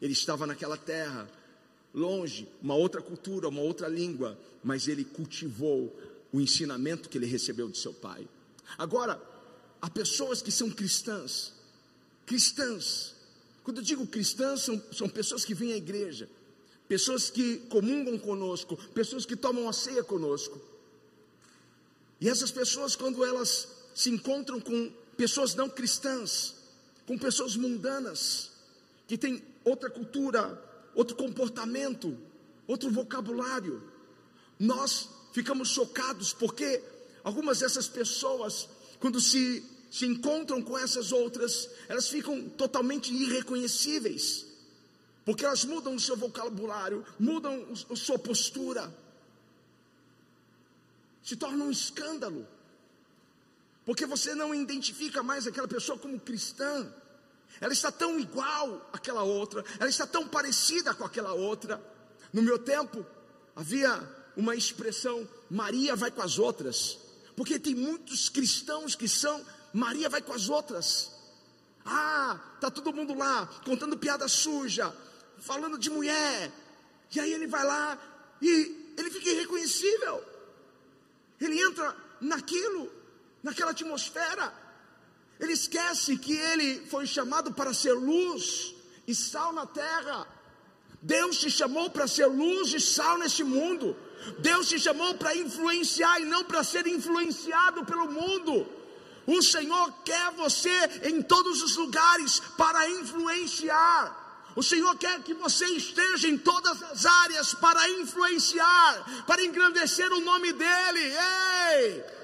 Ele 0.00 0.12
estava 0.12 0.46
naquela 0.46 0.76
terra, 0.76 1.28
longe, 1.92 2.48
uma 2.62 2.74
outra 2.74 3.02
cultura, 3.02 3.48
uma 3.48 3.60
outra 3.60 3.88
língua, 3.88 4.38
mas 4.62 4.88
ele 4.88 5.04
cultivou 5.04 5.94
o 6.32 6.40
ensinamento 6.40 7.08
que 7.08 7.18
ele 7.18 7.26
recebeu 7.26 7.68
de 7.68 7.78
seu 7.78 7.92
pai. 7.92 8.26
Agora, 8.78 9.20
há 9.80 9.90
pessoas 9.90 10.40
que 10.40 10.50
são 10.50 10.70
cristãs, 10.70 11.52
cristãs, 12.24 13.14
quando 13.64 13.78
eu 13.78 13.82
digo 13.82 14.06
cristãs, 14.06 14.62
são, 14.62 14.82
são 14.92 15.08
pessoas 15.08 15.44
que 15.44 15.54
vêm 15.54 15.72
à 15.72 15.76
igreja, 15.76 16.28
pessoas 16.88 17.30
que 17.30 17.58
comungam 17.68 18.18
conosco, 18.18 18.76
pessoas 18.94 19.26
que 19.26 19.36
tomam 19.36 19.68
a 19.68 19.72
ceia 19.72 20.02
conosco. 20.02 20.60
E 22.20 22.28
essas 22.28 22.50
pessoas, 22.50 22.94
quando 22.94 23.24
elas 23.24 23.68
se 23.94 24.10
encontram 24.10 24.60
com 24.60 24.92
pessoas 25.16 25.54
não 25.54 25.68
cristãs, 25.68 26.54
com 27.06 27.18
pessoas 27.18 27.56
mundanas, 27.56 28.50
que 29.06 29.18
têm 29.18 29.42
outra 29.64 29.90
cultura, 29.90 30.69
outro 30.94 31.16
comportamento, 31.16 32.16
outro 32.66 32.90
vocabulário, 32.90 33.82
nós 34.58 35.08
ficamos 35.32 35.68
chocados 35.68 36.32
porque 36.32 36.82
Algumas 37.22 37.58
dessas 37.58 37.86
pessoas, 37.86 38.68
quando 38.98 39.20
se, 39.20 39.64
se 39.90 40.06
encontram 40.06 40.62
com 40.62 40.78
essas 40.78 41.12
outras, 41.12 41.68
elas 41.88 42.08
ficam 42.08 42.48
totalmente 42.48 43.12
irreconhecíveis, 43.12 44.46
porque 45.24 45.44
elas 45.44 45.64
mudam 45.64 45.94
o 45.94 46.00
seu 46.00 46.16
vocabulário, 46.16 47.04
mudam 47.18 47.66
a 47.90 47.96
sua 47.96 48.18
postura, 48.18 48.92
se 51.22 51.36
torna 51.36 51.64
um 51.64 51.70
escândalo, 51.70 52.46
porque 53.84 54.06
você 54.06 54.34
não 54.34 54.54
identifica 54.54 55.22
mais 55.22 55.46
aquela 55.46 55.68
pessoa 55.68 55.98
como 55.98 56.18
cristã, 56.18 56.90
ela 57.58 57.72
está 57.72 57.90
tão 57.90 58.18
igual 58.20 58.90
àquela 58.92 59.22
outra, 59.22 59.64
ela 59.78 59.88
está 59.88 60.06
tão 60.06 60.28
parecida 60.28 60.94
com 60.94 61.04
aquela 61.04 61.32
outra. 61.32 61.82
No 62.32 62.42
meu 62.42 62.58
tempo, 62.58 63.04
havia 63.56 64.00
uma 64.36 64.54
expressão: 64.54 65.26
Maria 65.50 65.96
vai 65.96 66.10
com 66.10 66.22
as 66.22 66.38
outras. 66.38 66.98
Porque 67.36 67.58
tem 67.58 67.74
muitos 67.74 68.28
cristãos 68.28 68.94
que 68.94 69.08
são 69.08 69.44
Maria 69.72 70.08
vai 70.08 70.20
com 70.20 70.32
as 70.32 70.48
outras. 70.48 71.10
Ah, 71.84 72.38
tá 72.60 72.70
todo 72.70 72.92
mundo 72.92 73.14
lá 73.14 73.46
contando 73.64 73.96
piada 73.96 74.28
suja, 74.28 74.94
falando 75.38 75.78
de 75.78 75.90
mulher. 75.90 76.52
E 77.14 77.18
aí 77.18 77.32
ele 77.32 77.46
vai 77.46 77.64
lá 77.64 77.98
e 78.42 78.94
ele 78.96 79.10
fica 79.10 79.30
irreconhecível. 79.30 80.22
Ele 81.40 81.60
entra 81.60 81.96
naquilo, 82.20 82.92
naquela 83.42 83.70
atmosfera. 83.70 84.52
Ele 85.40 85.54
esquece 85.54 86.18
que 86.18 86.34
ele 86.36 86.86
foi 86.86 87.06
chamado 87.06 87.52
para 87.52 87.72
ser 87.72 87.94
luz 87.94 88.74
e 89.06 89.14
sal 89.14 89.52
na 89.52 89.66
terra. 89.66 90.26
Deus 91.00 91.38
te 91.38 91.50
chamou 91.50 91.88
para 91.90 92.06
ser 92.06 92.26
luz 92.26 92.74
e 92.74 92.80
sal 92.80 93.16
neste 93.18 93.42
mundo. 93.42 93.96
Deus 94.38 94.68
te 94.68 94.78
chamou 94.78 95.14
para 95.14 95.34
influenciar 95.34 96.20
e 96.20 96.26
não 96.26 96.44
para 96.44 96.62
ser 96.62 96.86
influenciado 96.86 97.86
pelo 97.86 98.12
mundo. 98.12 98.66
O 99.26 99.42
Senhor 99.42 99.92
quer 100.04 100.30
você 100.32 100.78
em 101.04 101.22
todos 101.22 101.62
os 101.62 101.76
lugares 101.76 102.40
para 102.58 102.88
influenciar. 102.90 104.18
O 104.54 104.62
Senhor 104.62 104.94
quer 104.98 105.22
que 105.22 105.32
você 105.32 105.64
esteja 105.66 106.28
em 106.28 106.36
todas 106.36 106.82
as 106.82 107.06
áreas 107.06 107.54
para 107.54 107.88
influenciar, 107.90 109.24
para 109.26 109.42
engrandecer 109.42 110.12
o 110.12 110.20
nome 110.20 110.52
dEle. 110.52 111.14
Ei! 111.72 112.19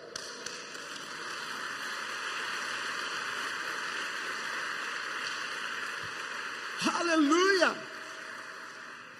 Aleluia! 7.06 7.76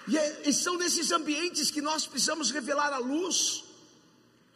E, 0.07 0.17
é, 0.17 0.49
e 0.49 0.53
são 0.53 0.77
nesses 0.77 1.11
ambientes 1.11 1.71
que 1.71 1.81
nós 1.81 2.05
precisamos 2.05 2.51
revelar 2.51 2.91
a 2.93 2.97
luz. 2.97 3.63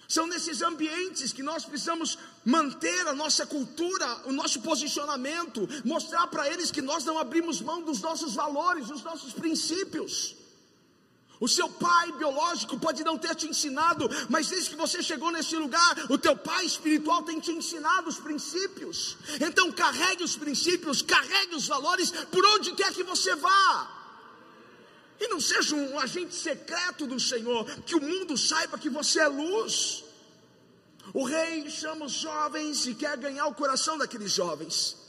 São 0.07 0.27
nesses 0.27 0.61
ambientes 0.61 1.31
que 1.31 1.41
nós 1.41 1.63
precisamos 1.63 2.17
manter 2.43 3.07
a 3.07 3.13
nossa 3.13 3.45
cultura, 3.45 4.05
o 4.25 4.33
nosso 4.33 4.59
posicionamento, 4.61 5.67
mostrar 5.85 6.27
para 6.27 6.49
eles 6.49 6.69
que 6.69 6.81
nós 6.81 7.05
não 7.05 7.17
abrimos 7.17 7.61
mão 7.61 7.81
dos 7.81 8.01
nossos 8.01 8.35
valores, 8.35 8.87
dos 8.87 9.03
nossos 9.03 9.31
princípios. 9.31 10.35
O 11.41 11.47
seu 11.47 11.67
pai 11.67 12.11
biológico 12.11 12.79
pode 12.79 13.03
não 13.03 13.17
ter 13.17 13.33
te 13.33 13.47
ensinado, 13.47 14.07
mas 14.29 14.47
desde 14.47 14.69
que 14.69 14.75
você 14.75 15.01
chegou 15.01 15.31
nesse 15.31 15.55
lugar, 15.57 15.97
o 16.07 16.15
teu 16.15 16.37
pai 16.37 16.63
espiritual 16.63 17.23
tem 17.23 17.39
te 17.39 17.51
ensinado 17.51 18.07
os 18.07 18.19
princípios. 18.19 19.17
Então 19.41 19.71
carregue 19.71 20.23
os 20.23 20.37
princípios, 20.37 21.01
carregue 21.01 21.55
os 21.55 21.67
valores 21.67 22.11
por 22.11 22.45
onde 22.45 22.73
quer 22.73 22.93
que 22.93 23.01
você 23.03 23.33
vá. 23.33 23.89
E 25.19 25.27
não 25.29 25.39
seja 25.39 25.75
um 25.75 25.97
agente 25.97 26.35
secreto 26.35 27.07
do 27.07 27.19
Senhor, 27.19 27.65
que 27.87 27.95
o 27.95 28.01
mundo 28.01 28.37
saiba 28.37 28.77
que 28.77 28.89
você 28.89 29.21
é 29.21 29.27
luz. 29.27 30.03
O 31.11 31.23
rei 31.23 31.67
chama 31.71 32.05
os 32.05 32.13
jovens 32.13 32.85
e 32.85 32.93
quer 32.93 33.17
ganhar 33.17 33.47
o 33.47 33.55
coração 33.55 33.97
daqueles 33.97 34.31
jovens. 34.31 35.00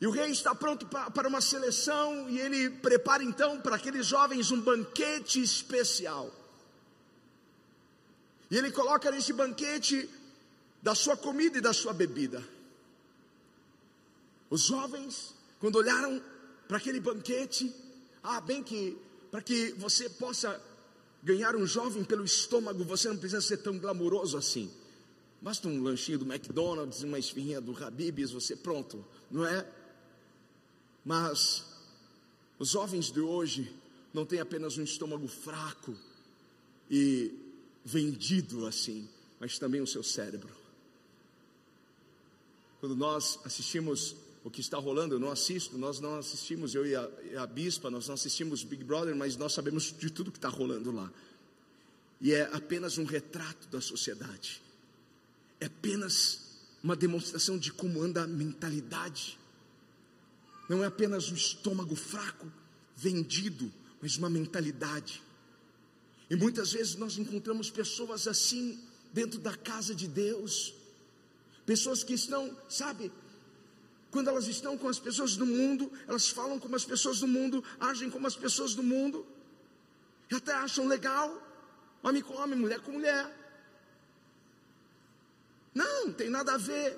E 0.00 0.06
o 0.06 0.10
rei 0.10 0.30
está 0.30 0.54
pronto 0.54 0.86
para 0.86 1.28
uma 1.28 1.42
seleção 1.42 2.28
e 2.30 2.40
ele 2.40 2.70
prepara 2.70 3.22
então 3.22 3.60
para 3.60 3.76
aqueles 3.76 4.06
jovens 4.06 4.50
um 4.50 4.60
banquete 4.60 5.42
especial. 5.42 6.32
E 8.50 8.56
ele 8.56 8.70
coloca 8.70 9.10
nesse 9.10 9.32
banquete 9.32 10.08
da 10.82 10.94
sua 10.94 11.16
comida 11.16 11.58
e 11.58 11.60
da 11.60 11.74
sua 11.74 11.92
bebida. 11.92 12.42
Os 14.48 14.62
jovens, 14.62 15.34
quando 15.60 15.76
olharam 15.76 16.20
para 16.66 16.78
aquele 16.78 16.98
banquete, 16.98 17.72
ah, 18.22 18.40
bem 18.40 18.62
que 18.62 18.96
para 19.30 19.42
que 19.42 19.72
você 19.72 20.08
possa 20.08 20.60
ganhar 21.22 21.54
um 21.54 21.66
jovem 21.66 22.02
pelo 22.02 22.24
estômago, 22.24 22.82
você 22.84 23.08
não 23.08 23.16
precisa 23.16 23.40
ser 23.40 23.58
tão 23.58 23.78
glamouroso 23.78 24.36
assim. 24.36 24.72
Basta 25.40 25.68
um 25.68 25.82
lanchinho 25.82 26.18
do 26.18 26.24
McDonald's, 26.24 27.02
uma 27.02 27.18
esfirrinha 27.18 27.60
do 27.60 27.72
Habib's, 27.82 28.32
você 28.32 28.56
pronto, 28.56 29.04
não 29.30 29.46
é? 29.46 29.66
Mas 31.04 31.64
os 32.58 32.70
jovens 32.70 33.10
de 33.10 33.20
hoje 33.20 33.72
não 34.12 34.26
têm 34.26 34.40
apenas 34.40 34.76
um 34.76 34.82
estômago 34.82 35.26
fraco 35.26 35.96
e 36.90 37.32
vendido 37.84 38.66
assim, 38.66 39.08
mas 39.38 39.58
também 39.58 39.80
o 39.80 39.86
seu 39.86 40.02
cérebro. 40.02 40.54
Quando 42.80 42.96
nós 42.96 43.38
assistimos 43.44 44.16
o 44.42 44.50
que 44.50 44.60
está 44.60 44.78
rolando, 44.78 45.14
eu 45.14 45.20
não 45.20 45.30
assisto, 45.30 45.76
nós 45.76 46.00
não 46.00 46.18
assistimos, 46.18 46.74
eu 46.74 46.86
e 46.86 46.96
a, 46.96 47.10
e 47.30 47.36
a 47.36 47.46
bispa, 47.46 47.90
nós 47.90 48.08
não 48.08 48.14
assistimos 48.14 48.64
Big 48.64 48.82
Brother, 48.82 49.14
mas 49.14 49.36
nós 49.36 49.52
sabemos 49.52 49.94
de 49.96 50.10
tudo 50.10 50.32
que 50.32 50.38
está 50.38 50.48
rolando 50.48 50.90
lá. 50.90 51.12
E 52.20 52.32
é 52.32 52.42
apenas 52.52 52.98
um 52.98 53.04
retrato 53.04 53.68
da 53.68 53.80
sociedade, 53.80 54.62
é 55.60 55.66
apenas 55.66 56.50
uma 56.82 56.96
demonstração 56.96 57.58
de 57.58 57.70
como 57.70 58.02
anda 58.02 58.22
a 58.22 58.26
mentalidade, 58.26 59.38
não 60.70 60.84
é 60.84 60.86
apenas 60.86 61.32
um 61.32 61.34
estômago 61.34 61.96
fraco, 61.96 62.46
vendido, 62.94 63.72
mas 64.00 64.16
uma 64.16 64.30
mentalidade. 64.30 65.20
E 66.30 66.36
muitas 66.36 66.70
vezes 66.70 66.94
nós 66.94 67.18
encontramos 67.18 67.68
pessoas 67.68 68.28
assim 68.28 68.78
dentro 69.12 69.40
da 69.40 69.56
casa 69.56 69.92
de 69.92 70.06
Deus, 70.06 70.72
pessoas 71.66 72.04
que 72.04 72.14
estão, 72.14 72.56
sabe, 72.68 73.10
quando 74.12 74.28
elas 74.28 74.46
estão 74.46 74.78
com 74.78 74.86
as 74.86 75.00
pessoas 75.00 75.36
do 75.36 75.44
mundo, 75.44 75.90
elas 76.06 76.28
falam 76.28 76.60
como 76.60 76.76
as 76.76 76.84
pessoas 76.84 77.18
do 77.18 77.26
mundo, 77.26 77.64
agem 77.80 78.08
como 78.08 78.28
as 78.28 78.36
pessoas 78.36 78.72
do 78.72 78.84
mundo, 78.84 79.26
e 80.30 80.36
até 80.36 80.52
acham 80.52 80.86
legal, 80.86 81.28
homem 82.00 82.22
com 82.22 82.34
homem, 82.34 82.56
mulher 82.56 82.78
com 82.78 82.92
mulher. 82.92 83.26
Não 85.74 86.12
tem 86.12 86.30
nada 86.30 86.54
a 86.54 86.58
ver. 86.58 86.96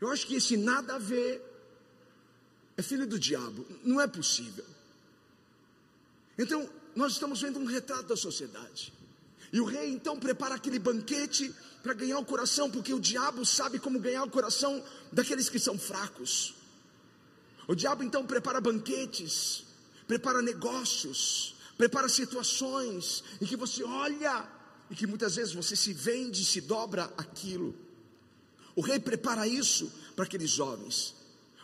Eu 0.00 0.10
acho 0.10 0.26
que 0.26 0.34
esse 0.34 0.56
nada 0.56 0.96
a 0.96 0.98
ver 0.98 1.51
é 2.76 2.82
filho 2.82 3.06
do 3.06 3.18
diabo, 3.18 3.66
não 3.84 4.00
é 4.00 4.06
possível. 4.06 4.64
Então, 6.38 6.68
nós 6.94 7.12
estamos 7.12 7.40
vendo 7.40 7.58
um 7.58 7.64
retrato 7.64 8.04
da 8.04 8.16
sociedade. 8.16 8.92
E 9.52 9.60
o 9.60 9.64
rei 9.64 9.90
então 9.90 10.18
prepara 10.18 10.54
aquele 10.54 10.78
banquete 10.78 11.54
para 11.82 11.92
ganhar 11.92 12.18
o 12.18 12.24
coração, 12.24 12.70
porque 12.70 12.94
o 12.94 13.00
diabo 13.00 13.44
sabe 13.44 13.78
como 13.78 14.00
ganhar 14.00 14.24
o 14.24 14.30
coração 14.30 14.82
daqueles 15.12 15.50
que 15.50 15.58
são 15.58 15.78
fracos. 15.78 16.54
O 17.68 17.74
diabo 17.74 18.02
então 18.02 18.26
prepara 18.26 18.60
banquetes, 18.60 19.64
prepara 20.06 20.40
negócios, 20.40 21.54
prepara 21.76 22.08
situações 22.08 23.22
em 23.40 23.46
que 23.46 23.56
você 23.56 23.84
olha 23.84 24.48
e 24.90 24.94
que 24.94 25.06
muitas 25.06 25.36
vezes 25.36 25.52
você 25.52 25.76
se 25.76 25.92
vende, 25.92 26.44
se 26.44 26.60
dobra 26.60 27.12
aquilo. 27.16 27.74
O 28.74 28.80
rei 28.80 28.98
prepara 28.98 29.46
isso 29.46 29.92
para 30.16 30.24
aqueles 30.24 30.50
jovens. 30.50 31.14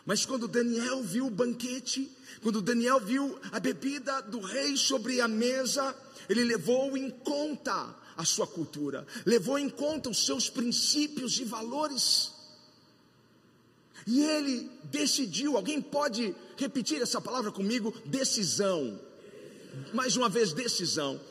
Mas 0.09 0.25
quando 0.25 0.47
Daniel 0.47 1.03
viu 1.03 1.27
o 1.27 1.29
banquete, 1.29 2.09
quando 2.41 2.63
Daniel 2.63 2.99
viu 2.99 3.37
a 3.51 3.59
bebida 3.59 4.23
do 4.23 4.39
rei 4.39 4.75
sobre 4.75 5.21
a 5.21 5.27
mesa, 5.27 5.95
ele 6.27 6.43
levou 6.45 6.97
em 6.97 7.11
conta 7.11 7.95
a 8.17 8.25
sua 8.25 8.47
cultura, 8.47 9.05
levou 9.23 9.59
em 9.59 9.69
conta 9.69 10.09
os 10.09 10.25
seus 10.25 10.49
princípios 10.49 11.37
e 11.37 11.43
valores. 11.43 12.31
E 14.07 14.23
ele 14.23 14.71
decidiu, 14.85 15.55
alguém 15.55 15.79
pode 15.79 16.35
repetir 16.57 16.99
essa 17.03 17.21
palavra 17.21 17.51
comigo? 17.51 17.93
Decisão. 18.03 18.99
Mais 19.93 20.17
uma 20.17 20.27
vez, 20.27 20.53
decisão. 20.53 21.21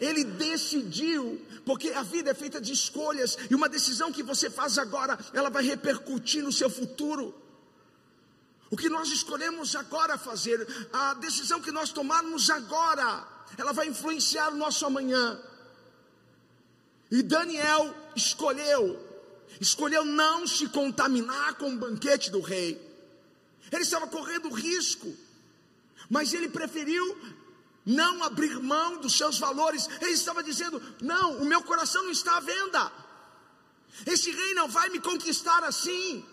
Ele 0.00 0.22
decidiu, 0.22 1.44
porque 1.64 1.88
a 1.88 2.04
vida 2.04 2.30
é 2.30 2.34
feita 2.34 2.60
de 2.60 2.72
escolhas, 2.72 3.36
e 3.50 3.56
uma 3.56 3.68
decisão 3.68 4.12
que 4.12 4.22
você 4.22 4.48
faz 4.48 4.78
agora, 4.78 5.18
ela 5.34 5.50
vai 5.50 5.64
repercutir 5.64 6.44
no 6.44 6.52
seu 6.52 6.70
futuro. 6.70 7.39
O 8.70 8.76
que 8.76 8.88
nós 8.88 9.08
escolhemos 9.08 9.74
agora 9.74 10.16
fazer, 10.16 10.66
a 10.92 11.14
decisão 11.14 11.60
que 11.60 11.72
nós 11.72 11.90
tomarmos 11.90 12.48
agora, 12.48 13.26
ela 13.58 13.72
vai 13.72 13.88
influenciar 13.88 14.50
o 14.52 14.56
nosso 14.56 14.86
amanhã. 14.86 15.40
E 17.10 17.22
Daniel 17.22 17.92
escolheu, 18.14 18.98
escolheu 19.60 20.04
não 20.04 20.46
se 20.46 20.68
contaminar 20.68 21.54
com 21.54 21.72
o 21.72 21.76
banquete 21.76 22.30
do 22.30 22.40
rei. 22.40 22.80
Ele 23.72 23.82
estava 23.82 24.06
correndo 24.06 24.48
risco, 24.50 25.12
mas 26.08 26.32
ele 26.32 26.48
preferiu 26.48 27.18
não 27.84 28.22
abrir 28.22 28.60
mão 28.60 28.98
dos 28.98 29.16
seus 29.18 29.36
valores. 29.38 29.88
Ele 30.00 30.12
estava 30.12 30.44
dizendo: 30.44 30.80
Não, 31.00 31.38
o 31.38 31.44
meu 31.44 31.62
coração 31.62 32.04
não 32.04 32.10
está 32.12 32.36
à 32.36 32.40
venda. 32.40 32.92
Esse 34.06 34.30
rei 34.30 34.54
não 34.54 34.68
vai 34.68 34.88
me 34.90 35.00
conquistar 35.00 35.64
assim. 35.64 36.24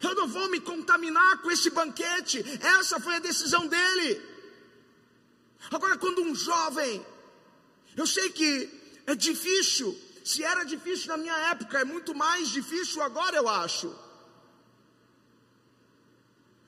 Eu 0.00 0.14
não 0.14 0.28
vou 0.28 0.48
me 0.50 0.60
contaminar 0.60 1.42
com 1.42 1.50
esse 1.50 1.70
banquete. 1.70 2.44
Essa 2.60 3.00
foi 3.00 3.16
a 3.16 3.18
decisão 3.18 3.66
dele. 3.66 4.22
Agora, 5.70 5.96
quando 5.96 6.22
um 6.22 6.34
jovem, 6.34 7.04
eu 7.96 8.06
sei 8.06 8.30
que 8.30 8.70
é 9.06 9.14
difícil, 9.14 9.96
se 10.24 10.42
era 10.42 10.64
difícil 10.64 11.08
na 11.08 11.16
minha 11.16 11.36
época, 11.50 11.80
é 11.80 11.84
muito 11.84 12.14
mais 12.14 12.48
difícil 12.48 13.02
agora, 13.02 13.36
eu 13.36 13.48
acho. 13.48 13.94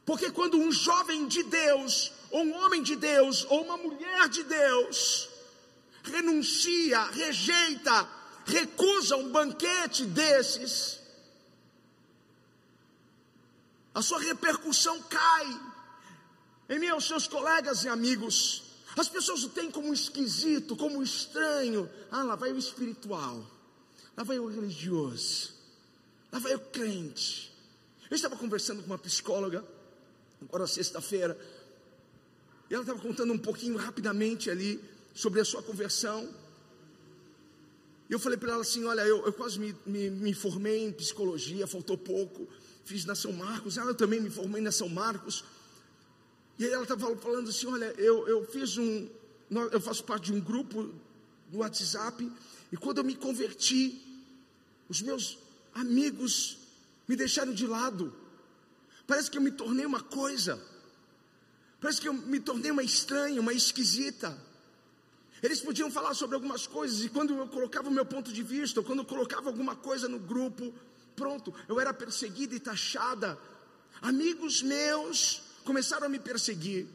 Porque 0.06 0.30
quando 0.30 0.56
um 0.56 0.72
jovem 0.72 1.26
de 1.26 1.42
Deus, 1.42 2.12
ou 2.30 2.42
um 2.42 2.54
homem 2.64 2.82
de 2.82 2.96
Deus, 2.96 3.46
ou 3.50 3.62
uma 3.62 3.76
mulher 3.76 4.28
de 4.28 4.42
Deus, 4.42 5.28
renuncia, 6.02 7.02
rejeita, 7.10 8.08
recusa 8.46 9.16
um 9.16 9.30
banquete 9.30 10.06
desses, 10.06 10.97
a 13.98 14.02
sua 14.02 14.20
repercussão 14.20 15.02
cai 15.02 15.60
em 16.68 16.78
meio 16.78 16.94
aos 16.94 17.04
seus 17.04 17.26
colegas 17.26 17.82
e 17.82 17.88
amigos. 17.88 18.62
As 18.96 19.08
pessoas 19.08 19.42
o 19.42 19.48
têm 19.48 19.72
como 19.72 19.92
esquisito, 19.92 20.76
como 20.76 21.02
estranho. 21.02 21.90
Ah, 22.08 22.22
lá 22.22 22.36
vai 22.36 22.52
o 22.52 22.58
espiritual, 22.58 23.44
lá 24.16 24.22
vai 24.22 24.38
o 24.38 24.46
religioso, 24.46 25.52
lá 26.30 26.38
vai 26.38 26.54
o 26.54 26.60
crente. 26.60 27.52
Eu 28.08 28.14
estava 28.14 28.36
conversando 28.36 28.82
com 28.82 28.86
uma 28.86 28.98
psicóloga, 28.98 29.64
agora 30.42 30.68
sexta-feira, 30.68 31.36
e 32.70 32.74
ela 32.74 32.84
estava 32.84 33.00
contando 33.00 33.32
um 33.32 33.38
pouquinho 33.38 33.76
rapidamente 33.76 34.48
ali 34.48 34.80
sobre 35.12 35.40
a 35.40 35.44
sua 35.44 35.60
conversão. 35.60 36.32
E 38.08 38.12
eu 38.12 38.20
falei 38.20 38.38
para 38.38 38.52
ela 38.52 38.62
assim: 38.62 38.84
Olha, 38.84 39.00
eu, 39.00 39.26
eu 39.26 39.32
quase 39.32 39.58
me, 39.58 39.74
me, 39.84 40.08
me, 40.08 40.32
formei 40.32 40.84
em 40.84 40.92
psicologia, 40.92 41.66
faltou 41.66 41.98
pouco, 41.98 42.48
fiz 42.88 43.04
na 43.04 43.14
São 43.14 43.32
Marcos, 43.32 43.76
ela 43.76 43.94
também 43.94 44.18
me 44.18 44.30
formei 44.30 44.62
na 44.62 44.72
São 44.72 44.88
Marcos. 44.88 45.44
E 46.58 46.64
aí 46.64 46.72
ela 46.72 46.84
estava 46.84 47.14
falando 47.16 47.50
assim: 47.50 47.66
olha, 47.66 47.94
eu, 47.98 48.26
eu 48.26 48.46
fiz 48.46 48.78
um. 48.78 49.08
Eu 49.70 49.80
faço 49.80 50.02
parte 50.04 50.26
de 50.26 50.32
um 50.32 50.40
grupo 50.40 50.94
do 51.50 51.58
WhatsApp, 51.58 52.30
e 52.72 52.76
quando 52.76 52.98
eu 52.98 53.04
me 53.04 53.14
converti, 53.14 53.82
os 54.88 55.00
meus 55.02 55.38
amigos 55.74 56.58
me 57.06 57.14
deixaram 57.14 57.52
de 57.52 57.66
lado. 57.66 58.12
Parece 59.06 59.30
que 59.30 59.38
eu 59.38 59.42
me 59.42 59.50
tornei 59.50 59.86
uma 59.86 60.02
coisa. 60.02 60.60
Parece 61.80 62.00
que 62.00 62.08
eu 62.08 62.12
me 62.12 62.40
tornei 62.40 62.70
uma 62.70 62.82
estranha, 62.82 63.40
uma 63.40 63.52
esquisita. 63.52 64.36
Eles 65.42 65.60
podiam 65.60 65.90
falar 65.90 66.14
sobre 66.14 66.34
algumas 66.34 66.66
coisas, 66.66 67.04
e 67.04 67.08
quando 67.08 67.34
eu 67.34 67.46
colocava 67.46 67.88
o 67.88 67.92
meu 67.92 68.04
ponto 68.04 68.32
de 68.32 68.42
vista, 68.42 68.80
ou 68.80 68.84
quando 68.84 69.00
eu 69.00 69.04
colocava 69.04 69.48
alguma 69.48 69.76
coisa 69.76 70.08
no 70.08 70.18
grupo, 70.18 70.74
pronto, 71.18 71.52
eu 71.68 71.80
era 71.80 71.92
perseguida 71.92 72.54
e 72.54 72.60
taxada. 72.60 73.36
Amigos 74.00 74.62
meus 74.62 75.42
começaram 75.64 76.06
a 76.06 76.08
me 76.08 76.20
perseguir. 76.20 76.86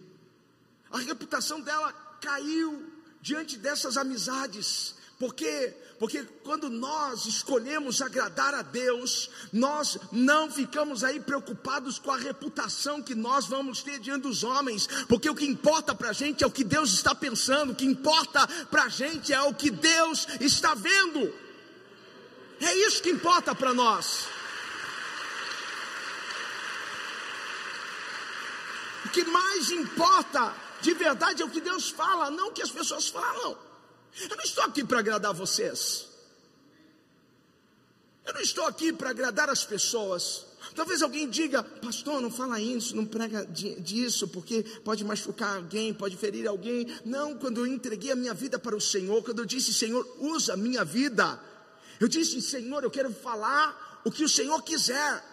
A 0.90 1.00
reputação 1.00 1.60
dela 1.60 1.92
caiu 2.22 2.90
diante 3.22 3.58
dessas 3.58 3.98
amizades. 3.98 4.96
Por 5.20 5.34
quê? 5.34 5.74
Porque 6.00 6.24
quando 6.44 6.70
nós 6.70 7.26
escolhemos 7.26 8.02
agradar 8.02 8.54
a 8.54 8.62
Deus, 8.62 9.30
nós 9.52 9.98
não 10.12 10.52
ficamos 10.52 11.04
aí 11.04 11.20
preocupados 11.20 11.98
com 12.00 12.12
a 12.12 12.18
reputação 12.18 13.02
que 13.02 13.16
nós 13.16 13.46
vamos 13.46 13.82
ter 13.82 14.00
diante 14.00 14.24
dos 14.24 14.44
homens, 14.44 14.88
porque 15.08 15.30
o 15.30 15.36
que 15.36 15.46
importa 15.46 15.96
para 15.96 16.10
a 16.10 16.14
gente 16.14 16.44
é 16.44 16.48
o 16.48 16.52
que 16.52 16.64
Deus 16.64 16.92
está 16.92 17.16
pensando, 17.16 17.72
o 17.72 17.76
que 17.76 17.86
importa 17.86 18.46
para 18.70 18.84
a 18.84 18.90
gente 18.90 19.32
é 19.32 19.42
o 19.42 19.54
que 19.54 19.70
Deus 19.70 20.28
está 20.42 20.74
vendo, 20.74 21.34
é 22.66 22.76
isso 22.88 23.02
que 23.02 23.10
importa 23.10 23.54
para 23.54 23.74
nós. 23.74 24.28
que 29.14 29.24
mais 29.26 29.70
importa 29.72 30.56
de 30.82 30.94
verdade 30.96 31.44
é 31.44 31.46
o 31.46 31.50
que 31.50 31.62
Deus 31.62 31.90
fala, 31.90 32.32
não 32.32 32.50
o 32.50 32.52
que 32.52 32.64
as 32.64 32.72
pessoas 32.72 33.08
falam. 33.08 33.58
Eu 34.20 34.36
não 34.36 34.44
estou 34.44 34.64
aqui 34.64 34.84
para 34.84 35.00
agradar 35.00 35.34
vocês. 35.34 36.10
Eu 38.26 38.34
não 38.34 38.42
estou 38.42 38.66
aqui 38.66 38.92
para 38.92 39.12
agradar 39.12 39.50
as 39.50 39.64
pessoas. 39.64 40.46
Talvez 40.76 41.02
alguém 41.02 41.30
diga, 41.30 41.62
pastor, 41.62 42.22
não 42.22 42.32
fala 42.32 42.60
isso, 42.60 42.96
não 42.96 43.06
prega 43.06 43.46
disso, 43.46 44.28
porque 44.28 44.64
pode 44.84 45.04
machucar 45.04 45.58
alguém, 45.58 45.94
pode 45.94 46.18
ferir 46.18 46.48
alguém. 46.48 46.88
Não, 47.06 47.38
quando 47.38 47.60
eu 47.60 47.68
entreguei 47.68 48.12
a 48.12 48.16
minha 48.16 48.34
vida 48.34 48.58
para 48.58 48.76
o 48.76 48.82
Senhor, 48.82 49.24
quando 49.24 49.40
eu 49.40 49.46
disse, 49.46 49.74
Senhor, 49.74 50.08
usa 50.20 50.54
a 50.54 50.58
minha 50.58 50.84
vida. 50.84 51.40
Eu 52.04 52.10
disse, 52.10 52.42
Senhor, 52.42 52.84
eu 52.84 52.92
quero 52.92 53.14
falar 53.14 54.02
o 54.04 54.12
que 54.12 54.26
o 54.26 54.28
Senhor 54.28 54.62
quiser. 54.62 55.24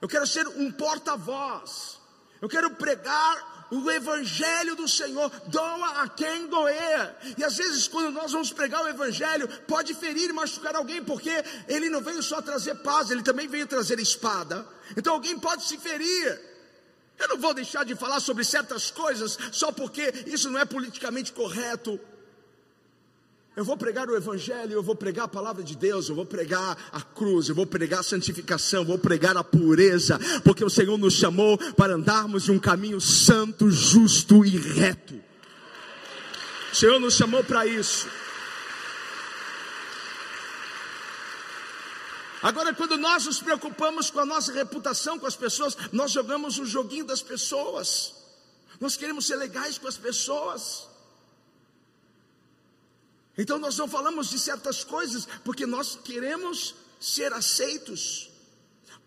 Eu 0.00 0.08
quero 0.08 0.26
ser 0.26 0.48
um 0.48 0.72
porta-voz. 0.72 2.00
Eu 2.40 2.48
quero 2.48 2.70
pregar 2.70 3.66
o 3.70 3.90
evangelho 3.90 4.74
do 4.74 4.88
Senhor, 4.88 5.30
doa 5.48 6.02
a 6.02 6.08
quem 6.08 6.46
doer. 6.46 7.16
E 7.36 7.44
às 7.44 7.58
vezes, 7.58 7.86
quando 7.86 8.10
nós 8.12 8.32
vamos 8.32 8.50
pregar 8.50 8.82
o 8.82 8.88
evangelho, 8.88 9.46
pode 9.68 9.92
ferir 9.92 10.30
e 10.30 10.32
machucar 10.32 10.74
alguém, 10.74 11.04
porque 11.04 11.30
ele 11.68 11.90
não 11.90 12.00
veio 12.00 12.22
só 12.22 12.40
trazer 12.40 12.76
paz, 12.76 13.10
ele 13.10 13.22
também 13.22 13.46
veio 13.46 13.66
trazer 13.66 14.00
espada. 14.00 14.66
Então 14.96 15.12
alguém 15.12 15.38
pode 15.38 15.64
se 15.64 15.76
ferir. 15.76 16.40
Eu 17.18 17.28
não 17.28 17.36
vou 17.36 17.52
deixar 17.52 17.84
de 17.84 17.94
falar 17.94 18.20
sobre 18.20 18.42
certas 18.42 18.90
coisas 18.90 19.36
só 19.52 19.70
porque 19.70 20.14
isso 20.26 20.48
não 20.48 20.58
é 20.58 20.64
politicamente 20.64 21.30
correto. 21.30 22.00
Eu 23.56 23.64
vou 23.64 23.74
pregar 23.74 24.06
o 24.10 24.14
Evangelho, 24.14 24.72
eu 24.72 24.82
vou 24.82 24.94
pregar 24.94 25.24
a 25.24 25.28
palavra 25.28 25.64
de 25.64 25.74
Deus, 25.74 26.10
eu 26.10 26.14
vou 26.14 26.26
pregar 26.26 26.76
a 26.92 27.00
cruz, 27.00 27.48
eu 27.48 27.54
vou 27.54 27.66
pregar 27.66 28.00
a 28.00 28.02
santificação, 28.02 28.80
eu 28.82 28.86
vou 28.86 28.98
pregar 28.98 29.34
a 29.34 29.42
pureza, 29.42 30.20
porque 30.44 30.62
o 30.62 30.68
Senhor 30.68 30.98
nos 30.98 31.14
chamou 31.14 31.56
para 31.72 31.94
andarmos 31.94 32.42
de 32.42 32.52
um 32.52 32.58
caminho 32.58 33.00
santo, 33.00 33.70
justo 33.70 34.44
e 34.44 34.50
reto. 34.58 35.18
O 36.70 36.76
Senhor 36.76 37.00
nos 37.00 37.14
chamou 37.14 37.42
para 37.42 37.66
isso. 37.66 38.06
Agora, 42.42 42.74
quando 42.74 42.98
nós 42.98 43.24
nos 43.24 43.40
preocupamos 43.40 44.10
com 44.10 44.20
a 44.20 44.26
nossa 44.26 44.52
reputação 44.52 45.18
com 45.18 45.26
as 45.26 45.34
pessoas, 45.34 45.74
nós 45.92 46.12
jogamos 46.12 46.58
o 46.58 46.66
joguinho 46.66 47.06
das 47.06 47.22
pessoas. 47.22 48.14
Nós 48.78 48.96
queremos 48.96 49.26
ser 49.26 49.36
legais 49.36 49.78
com 49.78 49.88
as 49.88 49.96
pessoas. 49.96 50.94
Então 53.38 53.58
nós 53.58 53.76
não 53.76 53.88
falamos 53.88 54.30
de 54.30 54.38
certas 54.38 54.82
coisas 54.82 55.28
porque 55.44 55.66
nós 55.66 55.98
queremos 56.02 56.74
ser 56.98 57.32
aceitos. 57.32 58.30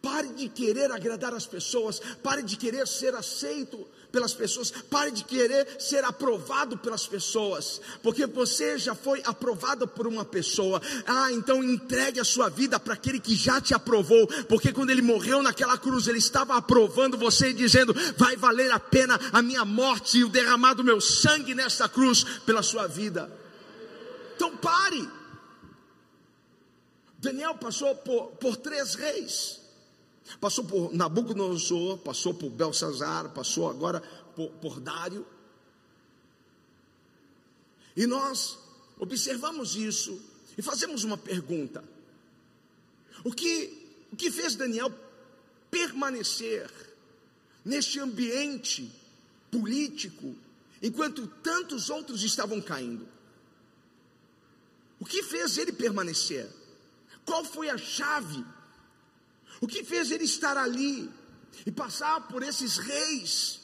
Pare 0.02 0.30
de 0.30 0.48
querer 0.48 0.92
agradar 0.92 1.34
as 1.34 1.46
pessoas, 1.46 2.00
pare 2.24 2.42
de 2.42 2.56
querer 2.56 2.88
ser 2.88 3.14
aceito 3.16 3.86
pelas 4.12 4.34
pessoas, 4.34 4.72
pare 4.72 5.12
de 5.12 5.24
querer 5.24 5.68
ser 5.80 6.04
aprovado 6.04 6.78
pelas 6.78 7.06
pessoas, 7.06 7.82
porque 8.02 8.26
você 8.26 8.78
já 8.78 8.96
foi 8.96 9.22
aprovado 9.26 9.88
por 9.88 10.08
uma 10.08 10.26
pessoa. 10.26 10.82
Ah, 11.06 11.32
então 11.32 11.64
entregue 11.64 12.20
a 12.20 12.24
sua 12.24 12.50
vida 12.50 12.80
para 12.80 12.94
aquele 12.94 13.20
que 13.20 13.36
já 13.36 13.60
te 13.60 13.74
aprovou, 13.74 14.26
porque 14.48 14.72
quando 14.72 14.90
ele 14.90 15.02
morreu 15.02 15.44
naquela 15.44 15.78
cruz, 15.78 16.08
ele 16.08 16.18
estava 16.18 16.56
aprovando 16.56 17.18
você 17.18 17.50
e 17.50 17.54
dizendo: 17.54 17.94
vai 18.18 18.36
valer 18.36 18.72
a 18.72 18.80
pena 18.80 19.20
a 19.32 19.42
minha 19.42 19.66
morte 19.66 20.20
e 20.20 20.24
o 20.24 20.30
derramar 20.30 20.74
do 20.76 20.84
meu 20.84 21.02
sangue 21.02 21.54
nesta 21.54 21.88
cruz 21.88 22.24
pela 22.46 22.64
sua 22.64 22.88
vida. 22.88 23.30
Então 24.40 24.56
pare. 24.56 25.06
Daniel 27.18 27.56
passou 27.56 27.94
por, 27.94 28.28
por 28.38 28.56
três 28.56 28.96
reis. 28.96 29.60
Passou 30.40 30.64
por 30.64 30.94
Nabucodonosor, 30.94 31.98
passou 31.98 32.34
por 32.34 32.50
Belsazar, 32.50 33.34
passou 33.34 33.70
agora 33.70 34.00
por, 34.38 34.50
por 34.52 34.80
Dário. 34.80 35.28
E 37.98 38.08
nós 38.08 38.58
observamos 38.98 39.76
isso 39.76 40.18
e 40.58 40.62
fazemos 40.62 41.04
uma 41.04 41.18
pergunta: 41.18 41.84
o 43.26 43.34
que, 43.34 44.08
o 44.10 44.16
que 44.16 44.32
fez 44.32 44.56
Daniel 44.56 44.90
permanecer 45.70 46.72
neste 47.66 48.00
ambiente 48.00 48.90
político 49.52 50.34
enquanto 50.82 51.28
tantos 51.44 51.90
outros 51.90 52.24
estavam 52.24 52.62
caindo? 52.62 53.19
O 55.00 55.06
que 55.06 55.24
fez 55.24 55.58
ele 55.58 55.72
permanecer? 55.72 56.50
Qual 57.26 57.44
foi 57.46 57.70
a 57.70 57.78
chave? 57.78 58.44
O 59.62 59.68
que 59.68 59.84
fez 59.84 60.12
ele 60.12 60.24
estar 60.24 60.58
ali 60.58 61.10
e 61.66 61.72
passar 61.72 62.28
por 62.28 62.44
esses 62.44 62.78
reis? 62.78 63.60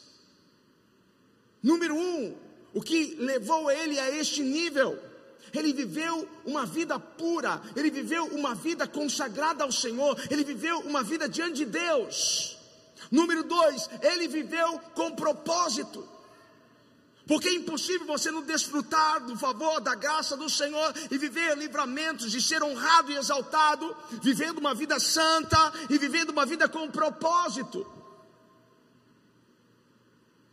Número 1.62 1.96
um, 1.96 2.38
o 2.74 2.82
que 2.82 3.16
levou 3.16 3.72
ele 3.72 4.00
a 4.00 4.10
este 4.12 4.42
nível? 4.44 5.02
Ele 5.54 5.74
viveu 5.74 6.28
uma 6.46 6.66
vida 6.66 7.00
pura, 7.00 7.62
ele 7.76 7.90
viveu 7.90 8.26
uma 8.26 8.54
vida 8.54 8.88
consagrada 8.88 9.64
ao 9.64 9.72
Senhor, 9.72 10.20
ele 10.30 10.44
viveu 10.44 10.80
uma 10.80 11.02
vida 11.02 11.30
diante 11.30 11.58
de 11.58 11.66
Deus. 11.66 12.58
Número 13.10 13.44
dois, 13.44 13.90
ele 14.02 14.28
viveu 14.28 14.80
com 14.94 15.16
propósito. 15.16 16.08
Porque 17.28 17.50
é 17.50 17.56
impossível 17.56 18.06
você 18.06 18.30
não 18.30 18.44
desfrutar 18.44 19.26
do 19.26 19.36
favor, 19.36 19.82
da 19.82 19.96
graça 19.96 20.38
do 20.38 20.50
Senhor 20.50 20.94
e 21.10 21.18
viver 21.18 21.58
livramentos, 21.58 22.32
de 22.32 22.40
ser 22.40 22.62
honrado 22.62 23.12
e 23.12 23.16
exaltado, 23.16 23.96
vivendo 24.22 24.60
uma 24.60 24.76
vida 24.76 25.00
santa 25.00 25.58
e 25.90 25.98
vivendo 25.98 26.30
uma 26.30 26.46
vida 26.46 26.70
com 26.70 26.90
propósito. 26.90 27.86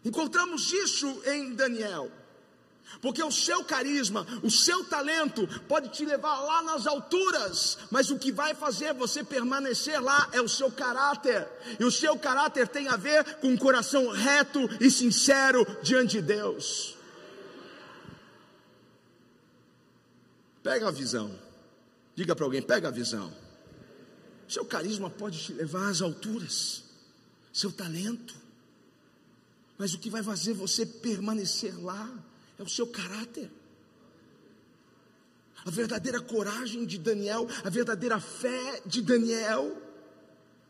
Encontramos 0.05 0.73
isso 0.73 1.23
em 1.27 1.55
Daniel. 1.55 2.11
Porque 3.01 3.23
o 3.23 3.31
seu 3.33 3.65
carisma, 3.65 4.27
o 4.43 4.51
seu 4.51 4.85
talento 4.85 5.49
pode 5.67 5.89
te 5.89 6.05
levar 6.05 6.41
lá 6.41 6.63
nas 6.63 6.87
alturas, 6.87 7.79
mas 7.91 8.11
o 8.11 8.19
que 8.19 8.31
vai 8.31 8.55
fazer 8.55 8.93
você 8.95 9.25
permanecer 9.25 10.01
lá 10.01 10.29
é 10.33 10.41
o 10.41 10.49
seu 10.49 10.71
caráter. 10.71 11.49
E 11.79 11.85
o 11.85 11.91
seu 11.91 12.19
caráter 12.19 12.69
tem 12.69 12.89
a 12.89 12.97
ver 12.97 13.37
com 13.37 13.49
um 13.49 13.57
coração 13.57 14.11
reto 14.11 14.61
e 14.81 14.91
sincero 14.91 15.67
diante 15.83 16.13
de 16.13 16.23
Deus. 16.23 16.97
Pega 20.63 20.89
a 20.89 20.93
visão. 20.93 21.37
Diga 22.15 22.37
para 22.37 22.45
alguém, 22.45 22.63
pega 22.63 22.89
a 22.89 22.91
visão. 22.91 23.33
Seu 24.47 24.65
carisma 24.65 25.09
pode 25.09 25.43
te 25.43 25.53
levar 25.53 25.89
às 25.89 26.03
alturas. 26.03 26.85
Seu 27.53 27.73
talento. 27.73 28.35
Mas 29.79 29.95
o 29.95 29.99
que 29.99 30.11
vai 30.11 30.23
fazer 30.23 30.53
você 30.53 30.87
permanecer 30.87 31.77
lá 31.83 32.09
é 32.63 32.65
o 32.65 32.69
seu 32.69 32.87
caráter. 32.87 33.51
A 35.65 35.71
verdadeira 35.71 36.21
coragem 36.21 36.87
de 36.87 36.99
Daniel, 36.99 37.47
a 37.65 37.69
verdadeira 37.69 38.19
fé 38.21 38.83
de 38.87 39.03
Daniel, 39.03 39.81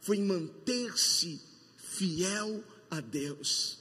foi 0.01 0.17
em 0.17 0.25
manter-se 0.25 1.41
fiel 1.77 2.65
a 2.91 3.01
Deus, 3.01 3.79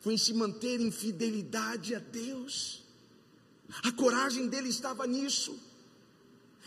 foi 0.00 0.14
em 0.14 0.18
se 0.18 0.34
manter 0.34 0.80
em 0.80 0.90
fidelidade 0.90 1.94
a 1.94 1.98
Deus. 1.98 2.84
A 3.82 3.92
coragem 3.92 4.48
dele 4.48 4.68
estava 4.68 5.06
nisso, 5.06 5.58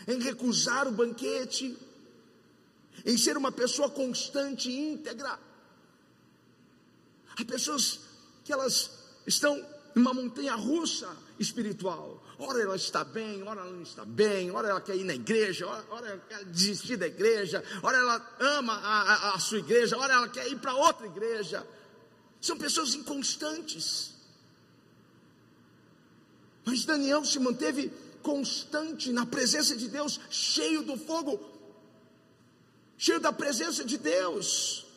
em 0.08 0.20
recusar 0.20 0.88
o 0.88 0.92
banquete, 0.92 1.78
em 3.06 3.18
ser 3.18 3.38
uma 3.38 3.52
pessoa 3.52 3.90
constante 3.90 4.70
e 4.70 4.92
íntegra. 4.92 5.40
Há 7.36 7.46
pessoas 7.46 8.00
que 8.44 8.52
elas 8.52 8.92
estão 9.26 9.73
uma 9.96 10.14
montanha 10.14 10.56
russa 10.56 11.16
espiritual. 11.40 12.24
Ora 12.40 12.62
ela 12.62 12.76
está 12.76 13.04
bem, 13.04 13.44
ora 13.44 13.62
ela 13.62 13.72
não 13.72 13.84
está 13.84 14.04
bem, 14.04 14.52
ora 14.52 14.70
ela 14.70 14.82
quer 14.82 14.96
ir 14.96 15.04
na 15.04 15.14
igreja, 15.14 15.68
ora, 15.68 15.86
ora 15.90 16.08
ela 16.10 16.24
quer 16.28 16.46
desistir 16.46 16.98
da 16.98 17.08
igreja, 17.08 17.64
ora 17.82 17.98
ela 17.98 18.36
ama 18.40 18.74
a, 18.74 19.02
a, 19.02 19.36
a 19.36 19.40
sua 19.40 19.60
igreja, 19.60 19.98
ora 19.98 20.14
ela 20.14 20.28
quer 20.30 20.48
ir 20.48 20.58
para 20.60 20.74
outra 20.74 21.06
igreja. 21.06 21.66
São 22.42 22.58
pessoas 22.58 22.94
inconstantes. 22.94 24.14
Mas 26.66 26.86
Daniel 26.86 27.24
se 27.26 27.40
manteve 27.40 27.92
constante 28.22 29.12
na 29.12 29.26
presença 29.26 29.76
de 29.76 29.88
Deus, 29.90 30.20
cheio 30.30 30.84
do 30.84 30.98
fogo, 30.98 31.40
cheio 32.98 33.20
da 33.20 33.32
presença 33.34 33.84
de 33.84 33.98
Deus 33.98 34.93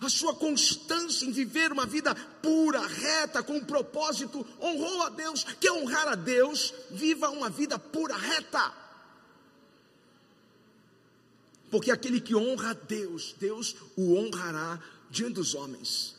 a 0.00 0.08
sua 0.08 0.34
constância 0.34 1.24
em 1.24 1.32
viver 1.32 1.72
uma 1.72 1.86
vida 1.86 2.14
pura, 2.42 2.86
reta, 2.86 3.42
com 3.42 3.56
um 3.56 3.64
propósito, 3.64 4.46
honrou 4.60 5.02
a 5.02 5.08
Deus. 5.10 5.44
Quer 5.60 5.72
honrar 5.72 6.08
a 6.08 6.14
Deus? 6.14 6.74
Viva 6.90 7.30
uma 7.30 7.48
vida 7.48 7.78
pura, 7.78 8.16
reta. 8.16 8.74
Porque 11.70 11.90
aquele 11.90 12.20
que 12.20 12.34
honra 12.34 12.70
a 12.70 12.74
Deus, 12.74 13.34
Deus 13.38 13.76
o 13.96 14.16
honrará 14.16 14.80
diante 15.10 15.34
dos 15.34 15.54
homens. 15.54 16.16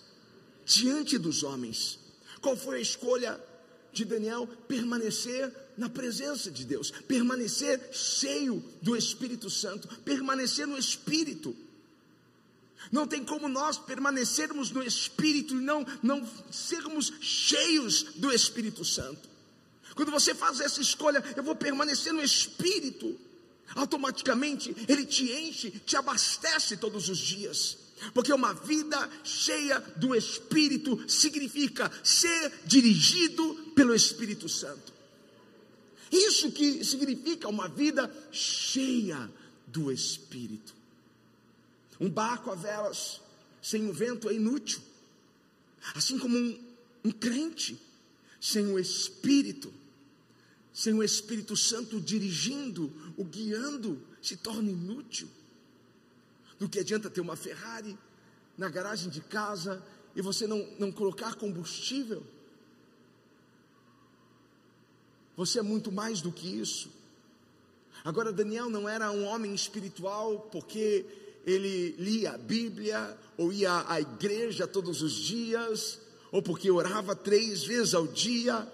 Diante 0.66 1.18
dos 1.18 1.44
homens. 1.44 2.00
Qual 2.42 2.56
foi 2.56 2.78
a 2.78 2.82
escolha 2.82 3.40
de 3.92 4.06
Daniel? 4.06 4.48
Permanecer 4.68 5.54
na 5.78 5.90
presença 5.90 6.50
de 6.50 6.66
Deus, 6.66 6.90
permanecer 6.90 7.90
cheio 7.92 8.64
do 8.82 8.96
Espírito 8.96 9.50
Santo, 9.50 9.88
permanecer 10.00 10.66
no 10.66 10.78
Espírito. 10.78 11.56
Não 12.92 13.08
tem 13.08 13.24
como 13.24 13.48
nós 13.48 13.78
permanecermos 13.78 14.72
no 14.72 14.84
Espírito 14.84 15.56
e 15.56 15.62
não, 15.62 15.86
não 16.02 16.28
sermos 16.52 17.12
cheios 17.20 18.04
do 18.16 18.32
Espírito 18.32 18.86
Santo. 18.86 19.30
Quando 19.96 20.12
você 20.12 20.36
faz 20.36 20.60
essa 20.60 20.80
escolha, 20.80 21.24
eu 21.36 21.44
vou 21.44 21.56
permanecer 21.56 22.14
no 22.14 22.22
Espírito, 22.22 23.20
automaticamente 23.76 24.76
Ele 24.88 25.06
te 25.06 25.32
enche, 25.32 25.72
te 25.72 25.98
abastece 25.98 26.78
todos 26.78 27.10
os 27.10 27.18
dias. 27.18 27.78
Porque 28.14 28.32
uma 28.32 28.54
vida 28.54 29.10
cheia 29.24 29.80
do 29.96 30.16
Espírito 30.16 31.04
significa 31.10 31.92
ser 32.04 32.54
dirigido 32.64 33.72
pelo 33.76 33.96
Espírito 33.96 34.48
Santo. 34.48 34.94
Isso 36.12 36.52
que 36.52 36.86
significa 36.86 37.48
uma 37.48 37.68
vida 37.68 38.12
cheia 38.32 39.30
do 39.66 39.92
Espírito. 39.92 40.77
Um 42.00 42.10
barco 42.10 42.52
a 42.52 42.56
velas, 42.56 43.22
sem 43.62 43.90
o 43.90 43.94
vento, 43.94 44.30
é 44.30 44.34
inútil. 44.34 44.82
Assim 45.96 46.20
como 46.20 46.38
um, 46.38 46.60
um 47.06 47.12
crente, 47.12 47.80
sem 48.40 48.66
o 48.68 48.78
Espírito, 48.78 49.74
sem 50.74 50.94
o 50.94 51.04
Espírito 51.04 51.56
Santo 51.58 52.00
dirigindo, 52.00 52.92
o 53.18 53.24
guiando, 53.24 54.02
se 54.22 54.38
torna 54.38 54.70
inútil. 54.70 55.28
Do 56.60 56.70
que 56.70 56.80
adianta 56.80 57.10
ter 57.10 57.22
uma 57.22 57.36
Ferrari 57.36 57.98
na 58.58 58.70
garagem 58.70 59.10
de 59.10 59.22
casa 59.22 59.84
e 60.16 60.22
você 60.22 60.46
não, 60.46 60.68
não 60.80 60.92
colocar 60.92 61.36
combustível? 61.36 62.24
Você 65.36 65.60
é 65.60 65.62
muito 65.62 65.92
mais 65.92 66.22
do 66.22 66.32
que 66.32 66.48
isso. 66.48 66.92
Agora, 68.04 68.32
Daniel 68.32 68.70
não 68.70 68.88
era 68.88 69.12
um 69.12 69.24
homem 69.26 69.54
espiritual 69.54 70.42
porque 70.52 71.06
ele 71.48 71.96
lia 71.98 72.32
a 72.32 72.38
Bíblia, 72.38 73.18
ou 73.38 73.54
ia 73.54 73.90
à 73.90 74.02
igreja 74.02 74.68
todos 74.68 75.02
os 75.02 75.14
dias, 75.14 75.98
ou 76.30 76.42
porque 76.42 76.70
orava 76.70 77.16
três 77.16 77.64
vezes 77.64 77.94
ao 77.94 78.06
dia, 78.06 78.70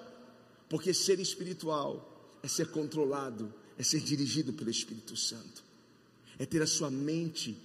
porque 0.68 0.92
ser 0.92 1.20
espiritual 1.20 2.40
é 2.42 2.48
ser 2.48 2.72
controlado, 2.72 3.54
é 3.78 3.84
ser 3.84 4.00
dirigido 4.00 4.52
pelo 4.52 4.72
Espírito 4.72 5.16
Santo, 5.16 5.64
é 6.40 6.48
ter 6.48 6.64
a 6.64 6.68
sua 6.68 6.90
mente 6.90 7.56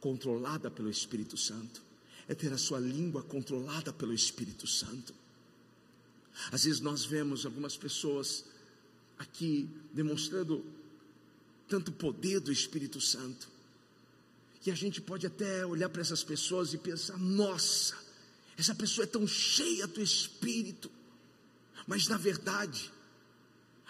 controlada 0.00 0.70
pelo 0.70 0.88
Espírito 0.88 1.36
Santo, 1.36 1.82
é 2.26 2.34
ter 2.34 2.50
a 2.50 2.58
sua 2.58 2.80
língua 2.80 3.22
controlada 3.22 3.92
pelo 3.92 4.14
Espírito 4.14 4.66
Santo. 4.66 5.12
Às 6.50 6.64
vezes 6.64 6.80
nós 6.80 7.04
vemos 7.04 7.44
algumas 7.44 7.76
pessoas 7.76 8.46
aqui 9.18 9.68
demonstrando 9.92 10.64
tanto 11.68 11.92
poder 11.92 12.40
do 12.40 12.50
Espírito 12.50 13.02
Santo, 13.02 13.54
que 14.66 14.70
a 14.72 14.74
gente 14.74 15.00
pode 15.00 15.24
até 15.24 15.64
olhar 15.64 15.88
para 15.88 16.00
essas 16.00 16.24
pessoas 16.24 16.74
e 16.74 16.78
pensar: 16.78 17.16
nossa, 17.18 17.94
essa 18.58 18.74
pessoa 18.74 19.04
é 19.04 19.06
tão 19.06 19.24
cheia 19.24 19.86
do 19.86 20.02
Espírito, 20.02 20.90
mas 21.86 22.08
na 22.08 22.16
verdade, 22.16 22.92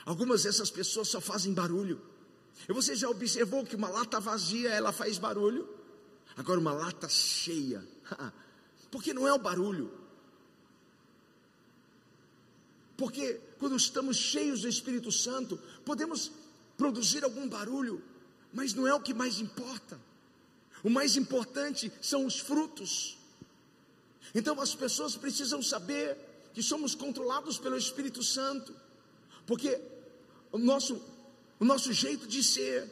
algumas 0.04 0.42
dessas 0.42 0.70
pessoas 0.70 1.08
só 1.08 1.18
fazem 1.18 1.54
barulho. 1.54 1.98
E 2.68 2.74
você 2.74 2.94
já 2.94 3.08
observou 3.08 3.64
que 3.64 3.74
uma 3.74 3.88
lata 3.88 4.20
vazia 4.20 4.68
ela 4.68 4.92
faz 4.92 5.16
barulho? 5.16 5.66
Agora, 6.36 6.60
uma 6.60 6.74
lata 6.74 7.08
cheia, 7.08 7.82
porque 8.92 9.14
não 9.14 9.26
é 9.26 9.32
o 9.32 9.38
barulho, 9.38 9.90
porque 12.98 13.40
quando 13.58 13.76
estamos 13.76 14.18
cheios 14.18 14.60
do 14.60 14.68
Espírito 14.68 15.10
Santo, 15.10 15.58
podemos 15.86 16.30
produzir 16.76 17.24
algum 17.24 17.48
barulho, 17.48 18.04
mas 18.52 18.74
não 18.74 18.86
é 18.86 18.92
o 18.92 19.00
que 19.00 19.14
mais 19.14 19.40
importa. 19.40 19.98
O 20.82 20.90
mais 20.90 21.16
importante 21.16 21.92
são 22.00 22.26
os 22.26 22.38
frutos. 22.38 23.16
Então 24.34 24.60
as 24.60 24.74
pessoas 24.74 25.16
precisam 25.16 25.62
saber 25.62 26.16
que 26.52 26.62
somos 26.62 26.94
controlados 26.94 27.58
pelo 27.58 27.76
Espírito 27.76 28.22
Santo, 28.22 28.74
porque 29.46 29.80
o 30.52 30.58
nosso, 30.58 31.00
o 31.58 31.64
nosso 31.64 31.92
jeito 31.92 32.26
de 32.26 32.42
ser, 32.42 32.90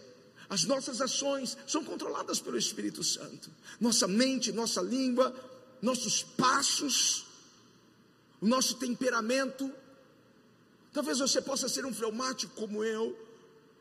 as 0.49 0.64
nossas 0.64 1.01
ações 1.01 1.57
são 1.66 1.85
controladas 1.85 2.40
pelo 2.40 2.59
Espírito 2.59 3.03
Santo. 3.03 3.51
Nossa 3.81 4.07
mente, 4.07 4.53
nossa 4.53 4.81
língua, 4.81 5.35
nossos 5.81 6.23
passos, 6.23 7.27
o 8.40 8.47
nosso 8.47 8.77
temperamento. 8.77 9.73
Talvez 10.92 11.18
você 11.18 11.40
possa 11.40 11.68
ser 11.68 11.85
um 11.85 11.92
fleumático 11.92 12.55
como 12.55 12.85
eu, 12.85 13.18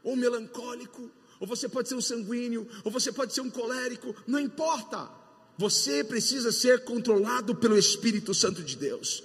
ou 0.04 0.16
melancólico, 0.16 1.12
ou 1.44 1.48
você 1.48 1.68
pode 1.68 1.90
ser 1.90 1.96
um 1.96 2.02
sanguíneo, 2.02 2.66
ou 2.86 2.90
você 2.90 3.12
pode 3.12 3.34
ser 3.34 3.42
um 3.42 3.50
colérico, 3.50 4.16
não 4.26 4.40
importa. 4.40 5.10
Você 5.58 6.02
precisa 6.02 6.54
ser 6.54 6.86
controlado 6.86 7.54
pelo 7.54 7.78
Espírito 7.78 8.34
Santo 8.34 8.64
de 8.64 8.78
Deus, 8.78 9.22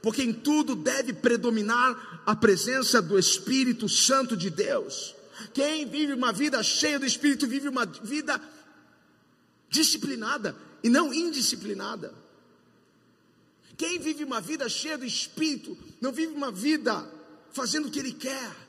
porque 0.00 0.22
em 0.22 0.32
tudo 0.32 0.76
deve 0.76 1.12
predominar 1.12 2.22
a 2.24 2.36
presença 2.36 3.02
do 3.02 3.18
Espírito 3.18 3.88
Santo 3.88 4.36
de 4.36 4.48
Deus. 4.48 5.12
Quem 5.52 5.84
vive 5.86 6.12
uma 6.12 6.32
vida 6.32 6.62
cheia 6.62 7.00
do 7.00 7.04
Espírito 7.04 7.48
vive 7.48 7.68
uma 7.68 7.84
vida 7.84 8.40
disciplinada 9.68 10.54
e 10.84 10.88
não 10.88 11.12
indisciplinada. 11.12 12.14
Quem 13.76 13.98
vive 13.98 14.22
uma 14.22 14.40
vida 14.40 14.68
cheia 14.68 14.96
do 14.96 15.04
Espírito 15.04 15.76
não 16.00 16.12
vive 16.12 16.32
uma 16.32 16.52
vida 16.52 17.04
fazendo 17.50 17.88
o 17.88 17.90
que 17.90 17.98
ele 17.98 18.12
quer 18.12 18.65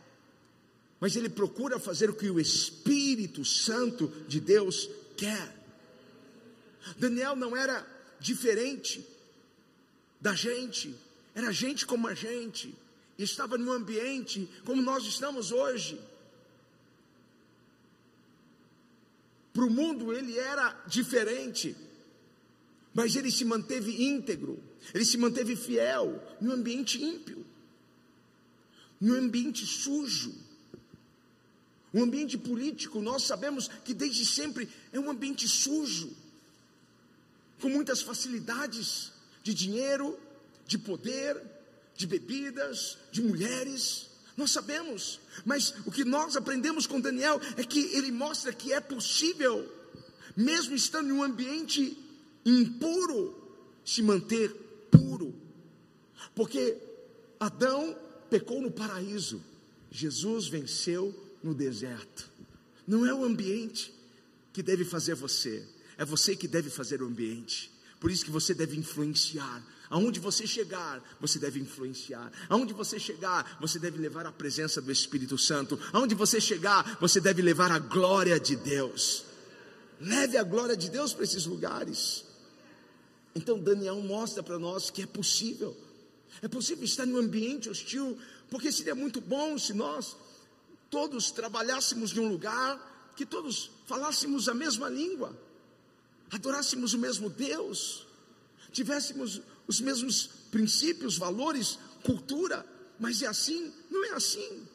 mas 0.99 1.15
ele 1.15 1.29
procura 1.29 1.79
fazer 1.79 2.09
o 2.09 2.15
que 2.15 2.29
o 2.29 2.39
Espírito 2.39 3.45
Santo 3.45 4.07
de 4.27 4.39
Deus 4.39 4.89
quer. 5.15 5.55
Daniel 6.97 7.35
não 7.35 7.55
era 7.55 7.85
diferente 8.19 9.05
da 10.19 10.33
gente, 10.33 10.95
era 11.35 11.51
gente 11.51 11.85
como 11.85 12.07
a 12.07 12.13
gente, 12.13 12.73
e 13.17 13.23
estava 13.23 13.57
num 13.57 13.71
ambiente 13.71 14.49
como 14.65 14.81
nós 14.81 15.05
estamos 15.05 15.51
hoje. 15.51 15.99
Para 19.53 19.65
o 19.65 19.69
mundo 19.69 20.13
ele 20.13 20.37
era 20.37 20.83
diferente, 20.87 21.75
mas 22.93 23.15
ele 23.15 23.29
se 23.29 23.45
manteve 23.45 24.03
íntegro, 24.03 24.63
ele 24.93 25.05
se 25.05 25.17
manteve 25.17 25.55
fiel 25.55 26.23
num 26.41 26.53
ambiente 26.53 27.03
ímpio, 27.03 27.45
num 28.99 29.15
ambiente 29.15 29.63
sujo 29.63 30.46
o 31.93 32.01
ambiente 32.01 32.37
político, 32.37 33.01
nós 33.01 33.23
sabemos 33.23 33.69
que 33.83 33.93
desde 33.93 34.25
sempre 34.25 34.69
é 34.91 34.99
um 34.99 35.09
ambiente 35.09 35.47
sujo, 35.47 36.11
com 37.61 37.69
muitas 37.69 38.01
facilidades 38.01 39.11
de 39.41 39.53
dinheiro, 39.53 40.17
de 40.65 40.77
poder, 40.77 41.41
de 41.95 42.05
bebidas, 42.05 42.97
de 43.11 43.21
mulheres. 43.21 44.07
Nós 44.35 44.51
sabemos, 44.51 45.19
mas 45.45 45.73
o 45.85 45.91
que 45.91 46.03
nós 46.03 46.35
aprendemos 46.35 46.85
com 46.85 46.99
Daniel 46.99 47.41
é 47.55 47.63
que 47.63 47.79
ele 47.95 48.11
mostra 48.11 48.53
que 48.53 48.73
é 48.73 48.79
possível, 48.79 49.67
mesmo 50.35 50.75
estando 50.75 51.09
em 51.09 51.13
um 51.13 51.23
ambiente 51.23 51.97
impuro, 52.45 53.35
se 53.83 54.03
manter 54.03 54.53
puro, 54.91 55.33
porque 56.35 56.77
Adão 57.39 57.97
pecou 58.29 58.61
no 58.61 58.69
paraíso, 58.69 59.41
Jesus 59.89 60.47
venceu 60.47 61.26
no 61.43 61.53
deserto. 61.53 62.29
Não 62.87 63.05
é 63.05 63.13
o 63.13 63.23
ambiente 63.23 63.93
que 64.53 64.63
deve 64.63 64.85
fazer 64.85 65.15
você, 65.15 65.65
é 65.97 66.05
você 66.05 66.35
que 66.35 66.47
deve 66.47 66.69
fazer 66.69 67.01
o 67.01 67.07
ambiente. 67.07 67.71
Por 67.99 68.11
isso 68.11 68.25
que 68.25 68.31
você 68.31 68.53
deve 68.53 68.77
influenciar. 68.77 69.63
Aonde 69.89 70.19
você 70.19 70.45
chegar, 70.45 71.01
você 71.19 71.39
deve 71.39 71.59
influenciar. 71.59 72.31
Aonde 72.49 72.73
você 72.73 72.99
chegar, 72.99 73.57
você 73.59 73.79
deve 73.79 73.97
levar 73.97 74.25
a 74.25 74.31
presença 74.31 74.81
do 74.81 74.91
Espírito 74.91 75.37
Santo. 75.37 75.79
Aonde 75.93 76.13
você 76.13 76.39
chegar, 76.41 76.97
você 76.99 77.19
deve 77.19 77.41
levar 77.41 77.71
a 77.71 77.79
glória 77.79 78.39
de 78.39 78.55
Deus. 78.55 79.23
Leve 79.99 80.37
a 80.37 80.43
glória 80.43 80.75
de 80.75 80.89
Deus 80.89 81.13
para 81.13 81.23
esses 81.23 81.45
lugares. 81.45 82.25
Então 83.33 83.59
Daniel 83.59 83.99
mostra 84.01 84.43
para 84.43 84.59
nós 84.59 84.89
que 84.89 85.01
é 85.01 85.07
possível. 85.07 85.75
É 86.41 86.47
possível 86.47 86.83
estar 86.83 87.07
em 87.07 87.13
um 87.13 87.17
ambiente 87.17 87.69
hostil, 87.69 88.17
porque 88.49 88.71
seria 88.71 88.93
muito 88.93 89.19
bom 89.21 89.57
se 89.57 89.73
nós 89.73 90.15
todos 90.89 91.31
trabalhássemos 91.31 92.15
em 92.15 92.19
um 92.19 92.27
lugar, 92.27 93.13
que 93.15 93.25
todos 93.25 93.71
falássemos 93.85 94.47
a 94.47 94.53
mesma 94.53 94.89
língua, 94.89 95.37
adorássemos 96.31 96.93
o 96.93 96.97
mesmo 96.97 97.29
Deus, 97.29 98.05
tivéssemos 98.71 99.41
os 99.67 99.81
mesmos 99.81 100.27
princípios, 100.51 101.17
valores, 101.17 101.79
cultura, 102.03 102.65
mas 102.99 103.21
é 103.21 103.27
assim? 103.27 103.73
Não 103.89 104.05
é 104.05 104.11
assim. 104.11 104.67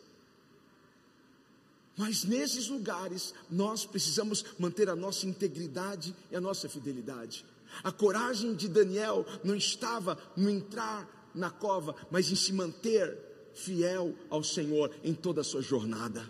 Mas 1.96 2.24
nesses 2.24 2.68
lugares 2.68 3.34
nós 3.50 3.84
precisamos 3.84 4.44
manter 4.58 4.88
a 4.88 4.96
nossa 4.96 5.26
integridade 5.26 6.14
e 6.30 6.36
a 6.36 6.40
nossa 6.40 6.68
fidelidade. 6.68 7.44
A 7.82 7.92
coragem 7.92 8.54
de 8.54 8.68
Daniel 8.68 9.24
não 9.44 9.54
estava 9.54 10.18
no 10.36 10.50
entrar 10.50 11.08
na 11.34 11.50
cova, 11.50 11.94
mas 12.10 12.30
em 12.30 12.34
se 12.34 12.52
manter 12.52 13.18
fiel 13.54 14.14
ao 14.30 14.42
Senhor 14.42 14.94
em 15.02 15.14
toda 15.14 15.40
a 15.40 15.44
sua 15.44 15.62
jornada. 15.62 16.28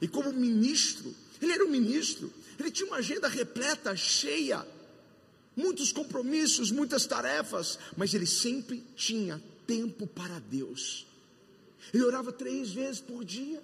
E 0.00 0.06
como 0.08 0.32
ministro, 0.32 1.14
ele 1.40 1.52
era 1.52 1.64
um 1.64 1.70
ministro, 1.70 2.32
ele 2.58 2.70
tinha 2.70 2.86
uma 2.86 2.98
agenda 2.98 3.28
repleta, 3.28 3.96
cheia, 3.96 4.66
muitos 5.56 5.92
compromissos, 5.92 6.70
muitas 6.70 7.06
tarefas, 7.06 7.78
mas 7.96 8.12
ele 8.12 8.26
sempre 8.26 8.84
tinha 8.94 9.42
tempo 9.66 10.06
para 10.06 10.38
Deus. 10.38 11.06
Ele 11.92 12.04
orava 12.04 12.32
três 12.32 12.70
vezes 12.72 13.00
por 13.00 13.24
dia. 13.24 13.62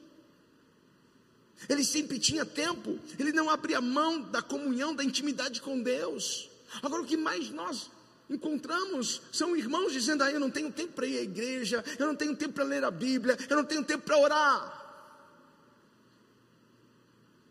Ele 1.69 1.85
sempre 1.85 2.19
tinha 2.19 2.45
tempo, 2.45 2.99
ele 3.19 3.33
não 3.33 3.49
abria 3.49 3.81
mão 3.81 4.21
da 4.21 4.43
comunhão, 4.43 4.95
da 4.95 5.05
intimidade 5.05 5.61
com 5.61 5.81
Deus. 5.81 6.51
Agora, 6.83 7.03
o 7.03 7.07
que 7.07 7.17
mais 7.17 7.51
nós 7.51 7.91
encontramos 8.29 9.23
são 9.33 9.57
irmãos 9.57 9.93
dizendo: 9.93 10.23
ah, 10.23 10.31
eu 10.31 10.41
não 10.41 10.51
tenho 10.51 10.73
tempo 10.73 10.93
para 10.93 11.07
ir 11.07 11.19
à 11.19 11.23
igreja, 11.23 11.85
eu 11.99 12.07
não 12.07 12.17
tenho 12.17 12.37
tempo 12.37 12.55
para 12.55 12.65
ler 12.65 12.85
a 12.85 12.91
Bíblia, 12.91 13.37
eu 13.49 13.57
não 13.57 13.65
tenho 13.65 13.85
tempo 13.85 14.05
para 14.05 14.19
orar. 14.19 14.83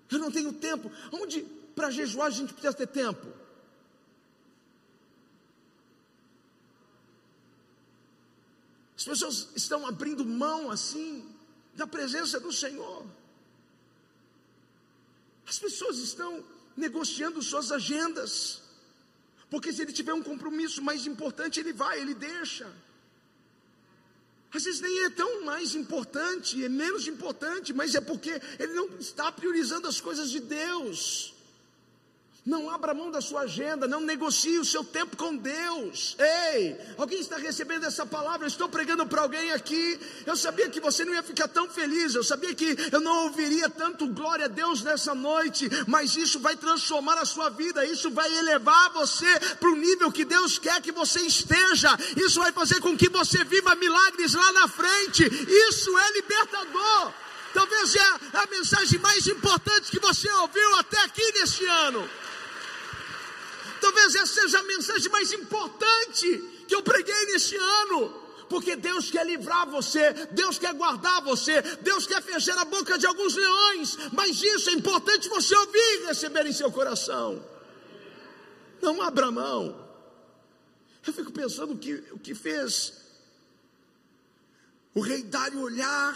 Eu 0.09 0.19
não 0.19 0.31
tenho 0.31 0.51
tempo. 0.51 0.91
Onde 1.11 1.41
para 1.73 1.89
jejuar 1.89 2.27
a 2.27 2.31
gente 2.31 2.53
precisa 2.53 2.73
ter 2.73 2.87
tempo? 2.87 3.27
As 8.97 9.05
pessoas 9.05 9.47
estão 9.55 9.87
abrindo 9.87 10.23
mão 10.23 10.69
assim 10.69 11.27
da 11.73 11.87
presença 11.87 12.39
do 12.39 12.51
Senhor. 12.51 13.03
As 15.47 15.57
pessoas 15.57 15.97
estão 15.97 16.43
negociando 16.77 17.41
suas 17.41 17.71
agendas. 17.71 18.60
Porque 19.51 19.73
se 19.73 19.81
ele 19.81 19.91
tiver 19.91 20.13
um 20.13 20.23
compromisso 20.23 20.81
mais 20.81 21.05
importante, 21.05 21.59
ele 21.59 21.73
vai, 21.73 21.99
ele 21.99 22.13
deixa. 22.13 22.73
Às 24.53 24.63
vezes 24.63 24.79
nem 24.79 25.03
é 25.03 25.09
tão 25.09 25.43
mais 25.43 25.75
importante, 25.75 26.63
é 26.63 26.69
menos 26.69 27.05
importante, 27.05 27.73
mas 27.73 27.93
é 27.93 27.99
porque 27.99 28.41
ele 28.57 28.73
não 28.73 28.87
está 28.97 29.29
priorizando 29.29 29.89
as 29.89 29.99
coisas 29.99 30.31
de 30.31 30.39
Deus. 30.39 31.33
Não 32.43 32.71
abra 32.71 32.91
mão 32.91 33.11
da 33.11 33.21
sua 33.21 33.41
agenda, 33.41 33.87
não 33.87 34.01
negocie 34.01 34.57
o 34.57 34.65
seu 34.65 34.83
tempo 34.83 35.15
com 35.15 35.35
Deus. 35.35 36.15
Ei, 36.17 36.75
alguém 36.97 37.19
está 37.19 37.37
recebendo 37.37 37.85
essa 37.85 38.03
palavra? 38.03 38.45
Eu 38.45 38.47
estou 38.47 38.67
pregando 38.67 39.05
para 39.05 39.21
alguém 39.21 39.51
aqui. 39.51 39.99
Eu 40.25 40.35
sabia 40.35 40.67
que 40.67 40.79
você 40.79 41.05
não 41.05 41.13
ia 41.13 41.21
ficar 41.21 41.47
tão 41.47 41.69
feliz, 41.69 42.15
eu 42.15 42.23
sabia 42.23 42.55
que 42.55 42.75
eu 42.91 42.99
não 42.99 43.25
ouviria 43.25 43.69
tanto 43.69 44.07
glória 44.07 44.45
a 44.45 44.47
Deus 44.47 44.81
nessa 44.81 45.13
noite, 45.13 45.69
mas 45.85 46.15
isso 46.15 46.39
vai 46.39 46.57
transformar 46.57 47.19
a 47.19 47.25
sua 47.25 47.49
vida, 47.49 47.85
isso 47.85 48.09
vai 48.09 48.35
elevar 48.35 48.91
você 48.91 49.39
para 49.59 49.69
o 49.69 49.75
nível 49.75 50.11
que 50.11 50.25
Deus 50.25 50.57
quer 50.57 50.81
que 50.81 50.91
você 50.91 51.21
esteja. 51.21 51.95
Isso 52.17 52.39
vai 52.39 52.51
fazer 52.51 52.79
com 52.79 52.97
que 52.97 53.07
você 53.07 53.43
viva 53.43 53.75
milagres 53.75 54.33
lá 54.33 54.51
na 54.53 54.67
frente. 54.67 55.23
Isso 55.23 55.95
é 55.95 56.11
libertador. 56.13 57.13
Talvez 57.53 57.95
é 57.95 58.01
a 58.33 58.47
mensagem 58.49 58.97
mais 58.99 59.27
importante 59.27 59.91
que 59.91 59.99
você 59.99 60.31
ouviu 60.31 60.79
até 60.79 60.99
aqui 61.01 61.33
neste 61.33 61.65
ano. 61.65 62.09
Talvez 63.81 64.15
essa 64.15 64.41
seja 64.41 64.59
a 64.59 64.63
mensagem 64.63 65.11
mais 65.11 65.31
importante 65.33 66.37
que 66.67 66.75
eu 66.75 66.83
preguei 66.83 67.25
neste 67.25 67.55
ano. 67.57 68.21
Porque 68.47 68.75
Deus 68.75 69.09
quer 69.09 69.25
livrar 69.25 69.65
você, 69.69 70.13
Deus 70.31 70.59
quer 70.59 70.73
guardar 70.73 71.21
você, 71.21 71.61
Deus 71.81 72.05
quer 72.05 72.21
fechar 72.21 72.57
a 72.57 72.65
boca 72.65 72.97
de 72.97 73.07
alguns 73.07 73.33
leões, 73.33 73.97
mas 74.11 74.41
isso 74.41 74.69
é 74.69 74.73
importante 74.73 75.29
você 75.29 75.55
ouvir 75.55 76.01
e 76.01 76.05
receber 76.07 76.45
em 76.45 76.51
seu 76.51 76.69
coração. 76.69 77.43
Não 78.81 79.01
abra 79.01 79.31
mão. 79.31 79.89
Eu 81.07 81.13
fico 81.13 81.31
pensando 81.31 81.77
que, 81.77 81.93
o 82.11 82.19
que 82.19 82.35
fez 82.35 82.93
o 84.93 84.99
rei 84.99 85.23
Dário 85.23 85.61
olhar 85.61 86.13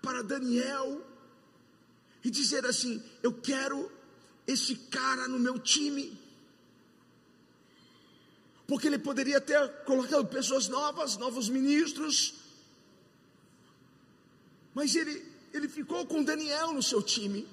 para 0.00 0.22
Daniel 0.22 1.04
e 2.22 2.30
dizer 2.30 2.64
assim: 2.64 3.02
Eu 3.22 3.32
quero 3.32 3.90
esse 4.46 4.76
cara 4.76 5.26
no 5.26 5.38
meu 5.38 5.58
time 5.58 6.29
porque 8.70 8.86
ele 8.86 9.00
poderia 9.00 9.40
ter 9.40 9.68
colocado 9.84 10.24
pessoas 10.26 10.68
novas, 10.68 11.16
novos 11.16 11.48
ministros, 11.48 12.34
mas 14.72 14.94
ele, 14.94 15.26
ele 15.52 15.68
ficou 15.68 16.06
com 16.06 16.22
Daniel 16.22 16.72
no 16.72 16.80
seu 16.80 17.02
time. 17.02 17.48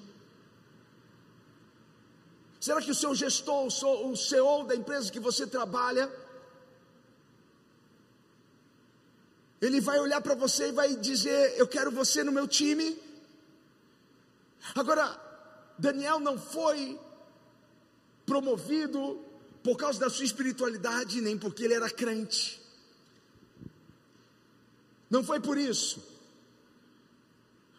Será 2.60 2.80
que 2.80 2.92
o 2.92 2.94
seu 2.94 3.16
gestor, 3.16 3.66
o 3.66 4.16
CEO 4.16 4.62
da 4.62 4.76
empresa 4.76 5.10
que 5.10 5.18
você 5.18 5.44
trabalha, 5.44 6.08
ele 9.60 9.80
vai 9.80 9.98
olhar 9.98 10.20
para 10.20 10.36
você 10.36 10.68
e 10.68 10.72
vai 10.80 10.94
dizer: 10.94 11.58
Eu 11.58 11.66
quero 11.66 11.90
você 11.90 12.22
no 12.22 12.30
meu 12.30 12.46
time? 12.46 12.96
Agora, 14.72 15.20
Daniel 15.76 16.20
não 16.20 16.38
foi 16.38 16.96
promovido 18.24 19.27
por 19.68 19.76
causa 19.76 20.00
da 20.00 20.08
sua 20.08 20.24
espiritualidade, 20.24 21.20
nem 21.20 21.36
porque 21.36 21.62
ele 21.62 21.74
era 21.74 21.90
crente. 21.90 22.58
Não 25.10 25.22
foi 25.22 25.40
por 25.40 25.58
isso, 25.58 26.02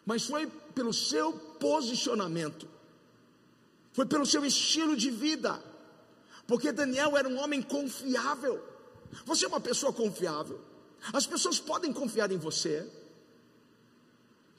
mas 0.06 0.24
foi 0.24 0.46
pelo 0.72 0.92
seu 0.92 1.32
posicionamento, 1.32 2.68
foi 3.92 4.06
pelo 4.06 4.24
seu 4.24 4.44
estilo 4.44 4.96
de 4.96 5.10
vida, 5.10 5.60
porque 6.46 6.70
Daniel 6.70 7.16
era 7.16 7.28
um 7.28 7.40
homem 7.40 7.60
confiável. 7.60 8.64
Você 9.26 9.46
é 9.46 9.48
uma 9.48 9.60
pessoa 9.60 9.92
confiável, 9.92 10.60
as 11.12 11.26
pessoas 11.26 11.58
podem 11.58 11.92
confiar 11.92 12.30
em 12.30 12.38
você. 12.38 12.88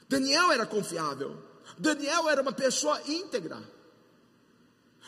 Daniel 0.09 0.51
era 0.51 0.65
confiável, 0.65 1.41
Daniel 1.77 2.27
era 2.27 2.41
uma 2.41 2.51
pessoa 2.51 3.01
íntegra. 3.07 3.63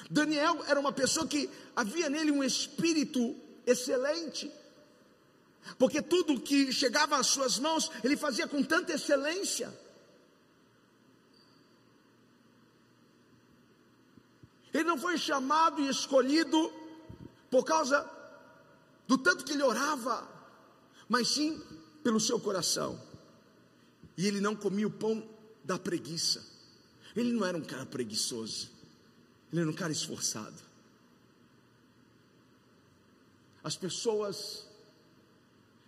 Daniel 0.10 0.63
era 0.67 0.79
uma 0.79 0.91
pessoa 0.91 1.27
que 1.27 1.49
havia 1.75 2.10
nele 2.10 2.32
um 2.32 2.43
espírito 2.43 3.36
excelente, 3.65 4.51
porque 5.77 6.01
tudo 6.01 6.39
que 6.39 6.71
chegava 6.71 7.17
às 7.17 7.27
suas 7.27 7.58
mãos, 7.58 7.89
ele 8.03 8.17
fazia 8.17 8.47
com 8.47 8.62
tanta 8.63 8.93
excelência. 8.93 9.73
Ele 14.73 14.84
não 14.84 14.97
foi 14.97 15.17
chamado 15.17 15.82
e 15.82 15.88
escolhido 15.88 16.73
por 17.49 17.63
causa 17.63 18.10
do 19.08 19.17
tanto 19.17 19.45
que 19.45 19.53
ele 19.53 19.62
orava, 19.62 20.27
mas 21.08 21.27
sim 21.27 21.62
pelo 22.03 22.19
seu 22.19 22.39
coração. 22.39 22.99
E 24.17 24.27
ele 24.27 24.41
não 24.41 24.56
comia 24.56 24.88
o 24.88 24.91
pão 24.91 25.27
da 25.63 25.77
preguiça. 25.77 26.43
Ele 27.15 27.32
não 27.32 27.45
era 27.45 27.58
um 27.58 27.63
cara 27.63 27.86
preguiçoso. 27.86 28.72
Ele 29.53 29.61
era 29.61 29.69
um 29.69 29.73
cara 29.73 29.91
esforçado. 29.91 30.59
As 33.63 33.75
pessoas, 33.75 34.65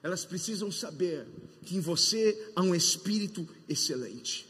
elas 0.03 0.23
precisam 0.23 0.71
saber 0.71 1.27
que 1.65 1.75
em 1.75 1.79
você 1.79 2.51
há 2.55 2.61
um 2.61 2.75
espírito 2.75 3.49
excelente. 3.67 4.47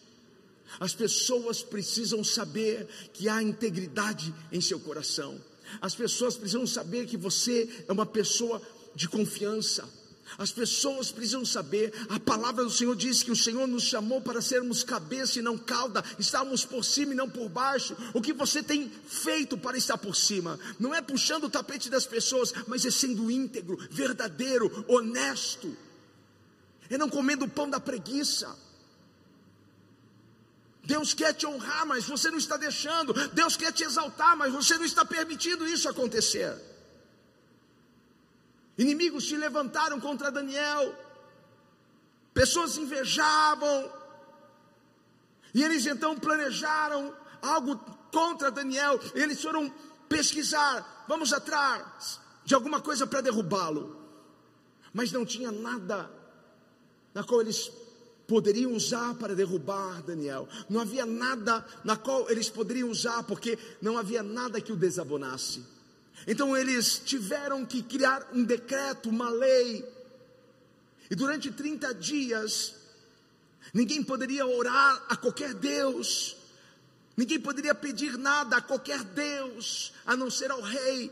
As 0.81 0.93
pessoas 0.93 1.63
precisam 1.63 2.25
saber 2.25 2.87
que 3.13 3.29
há 3.29 3.41
integridade 3.41 4.35
em 4.51 4.59
seu 4.59 4.81
coração. 4.81 5.41
As 5.79 5.95
pessoas 5.95 6.35
precisam 6.35 6.67
saber 6.67 7.07
que 7.07 7.15
você 7.15 7.85
é 7.87 7.93
uma 7.93 8.05
pessoa 8.05 8.61
de 8.93 9.07
confiança. 9.07 9.87
As 10.37 10.51
pessoas 10.51 11.11
precisam 11.11 11.45
saber, 11.45 11.93
a 12.09 12.19
palavra 12.19 12.63
do 12.63 12.69
Senhor 12.69 12.95
diz 12.95 13.23
que 13.23 13.31
o 13.31 13.35
Senhor 13.35 13.67
nos 13.67 13.83
chamou 13.83 14.19
para 14.19 14.41
sermos 14.41 14.83
cabeça 14.83 15.39
e 15.39 15.41
não 15.41 15.57
cauda, 15.57 16.03
estarmos 16.19 16.65
por 16.65 16.83
cima 16.83 17.13
e 17.13 17.15
não 17.15 17.29
por 17.29 17.47
baixo. 17.47 17.95
O 18.13 18.21
que 18.21 18.33
você 18.33 18.61
tem 18.61 18.91
feito 19.07 19.57
para 19.57 19.77
estar 19.77 19.97
por 19.97 20.15
cima? 20.15 20.59
Não 20.79 20.93
é 20.93 21.01
puxando 21.01 21.45
o 21.45 21.49
tapete 21.49 21.89
das 21.89 22.05
pessoas, 22.05 22.53
mas 22.67 22.85
é 22.85 22.91
sendo 22.91 23.29
íntegro, 23.31 23.77
verdadeiro, 23.89 24.85
honesto. 24.87 25.75
É 26.89 26.97
não 26.97 27.09
comendo 27.09 27.45
o 27.45 27.49
pão 27.49 27.69
da 27.69 27.79
preguiça. 27.79 28.53
Deus 30.83 31.13
quer 31.13 31.33
te 31.33 31.47
honrar, 31.47 31.85
mas 31.85 32.05
você 32.05 32.29
não 32.29 32.37
está 32.37 32.57
deixando. 32.57 33.13
Deus 33.29 33.55
quer 33.55 33.71
te 33.71 33.83
exaltar, 33.83 34.35
mas 34.35 34.53
você 34.53 34.77
não 34.77 34.85
está 34.85 35.05
permitindo 35.05 35.67
isso 35.67 35.87
acontecer. 35.87 36.55
Inimigos 38.77 39.27
se 39.29 39.37
levantaram 39.37 39.99
contra 39.99 40.31
Daniel, 40.31 40.93
pessoas 42.33 42.77
invejavam, 42.77 43.91
e 45.53 45.63
eles 45.63 45.85
então 45.85 46.17
planejaram 46.17 47.15
algo 47.41 47.77
contra 48.11 48.51
Daniel. 48.51 48.99
Eles 49.13 49.41
foram 49.41 49.73
pesquisar, 50.09 51.05
vamos 51.07 51.31
atrás 51.31 52.19
de 52.43 52.53
alguma 52.53 52.81
coisa 52.81 53.07
para 53.07 53.21
derrubá-lo, 53.21 53.97
mas 54.93 55.11
não 55.11 55.25
tinha 55.25 55.51
nada 55.51 56.11
na 57.13 57.23
qual 57.23 57.39
eles 57.39 57.71
poderiam 58.27 58.73
usar 58.73 59.15
para 59.15 59.35
derrubar 59.35 60.01
Daniel. 60.01 60.47
Não 60.69 60.81
havia 60.81 61.05
nada 61.05 61.65
na 61.83 61.95
qual 61.95 62.29
eles 62.29 62.49
poderiam 62.49 62.89
usar, 62.89 63.23
porque 63.23 63.57
não 63.81 63.97
havia 63.97 64.21
nada 64.21 64.59
que 64.59 64.73
o 64.73 64.75
desabonasse. 64.75 65.74
Então 66.27 66.55
eles 66.55 66.99
tiveram 66.99 67.65
que 67.65 67.83
criar 67.83 68.27
um 68.33 68.43
decreto, 68.43 69.09
uma 69.09 69.29
lei. 69.29 69.87
E 71.09 71.15
durante 71.15 71.51
30 71.51 71.93
dias, 71.93 72.75
ninguém 73.73 74.03
poderia 74.03 74.45
orar 74.45 75.05
a 75.07 75.15
qualquer 75.15 75.53
Deus, 75.53 76.35
ninguém 77.15 77.39
poderia 77.39 77.75
pedir 77.75 78.17
nada 78.17 78.57
a 78.57 78.61
qualquer 78.61 79.03
Deus, 79.03 79.93
a 80.05 80.15
não 80.15 80.29
ser 80.29 80.51
ao 80.51 80.61
rei. 80.61 81.11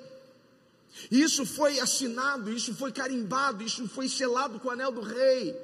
E 1.09 1.21
isso 1.21 1.45
foi 1.45 1.79
assinado, 1.79 2.51
isso 2.51 2.73
foi 2.75 2.91
carimbado, 2.91 3.63
isso 3.63 3.87
foi 3.87 4.07
selado 4.07 4.59
com 4.59 4.67
o 4.67 4.71
anel 4.71 4.91
do 4.91 5.01
rei. 5.01 5.55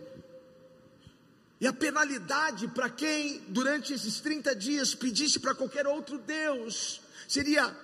E 1.61 1.67
a 1.67 1.73
penalidade 1.73 2.67
para 2.69 2.89
quem 2.89 3.41
durante 3.49 3.93
esses 3.93 4.19
30 4.21 4.55
dias 4.55 4.95
pedisse 4.95 5.39
para 5.39 5.53
qualquer 5.53 5.85
outro 5.85 6.17
Deus 6.17 7.01
seria 7.27 7.75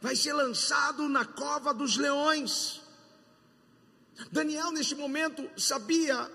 vai 0.00 0.14
ser 0.14 0.32
lançado 0.32 1.08
na 1.08 1.24
cova 1.24 1.72
dos 1.72 1.96
leões. 1.96 2.80
Daniel, 4.30 4.70
neste 4.70 4.94
momento, 4.94 5.48
sabia 5.60 6.30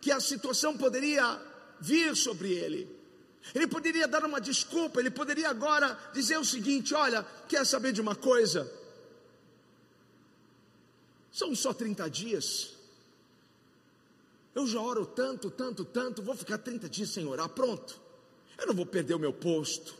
que 0.00 0.10
a 0.10 0.20
situação 0.20 0.76
poderia 0.76 1.40
vir 1.80 2.16
sobre 2.16 2.52
ele. 2.52 3.02
Ele 3.54 3.66
poderia 3.66 4.06
dar 4.06 4.24
uma 4.24 4.40
desculpa, 4.40 5.00
ele 5.00 5.10
poderia 5.10 5.48
agora 5.50 5.98
dizer 6.12 6.38
o 6.38 6.44
seguinte: 6.44 6.94
Olha, 6.94 7.24
quer 7.48 7.66
saber 7.66 7.92
de 7.92 8.00
uma 8.00 8.14
coisa? 8.14 8.70
São 11.32 11.54
só 11.54 11.72
30 11.72 12.08
dias. 12.10 12.74
Eu 14.54 14.66
já 14.66 14.80
oro 14.80 15.06
tanto, 15.06 15.50
tanto, 15.50 15.84
tanto, 15.84 16.22
vou 16.22 16.36
ficar 16.36 16.58
30 16.58 16.88
dias 16.88 17.08
sem 17.08 17.26
orar, 17.26 17.48
pronto. 17.48 17.98
Eu 18.58 18.66
não 18.66 18.74
vou 18.74 18.84
perder 18.84 19.14
o 19.14 19.18
meu 19.18 19.32
posto. 19.32 19.94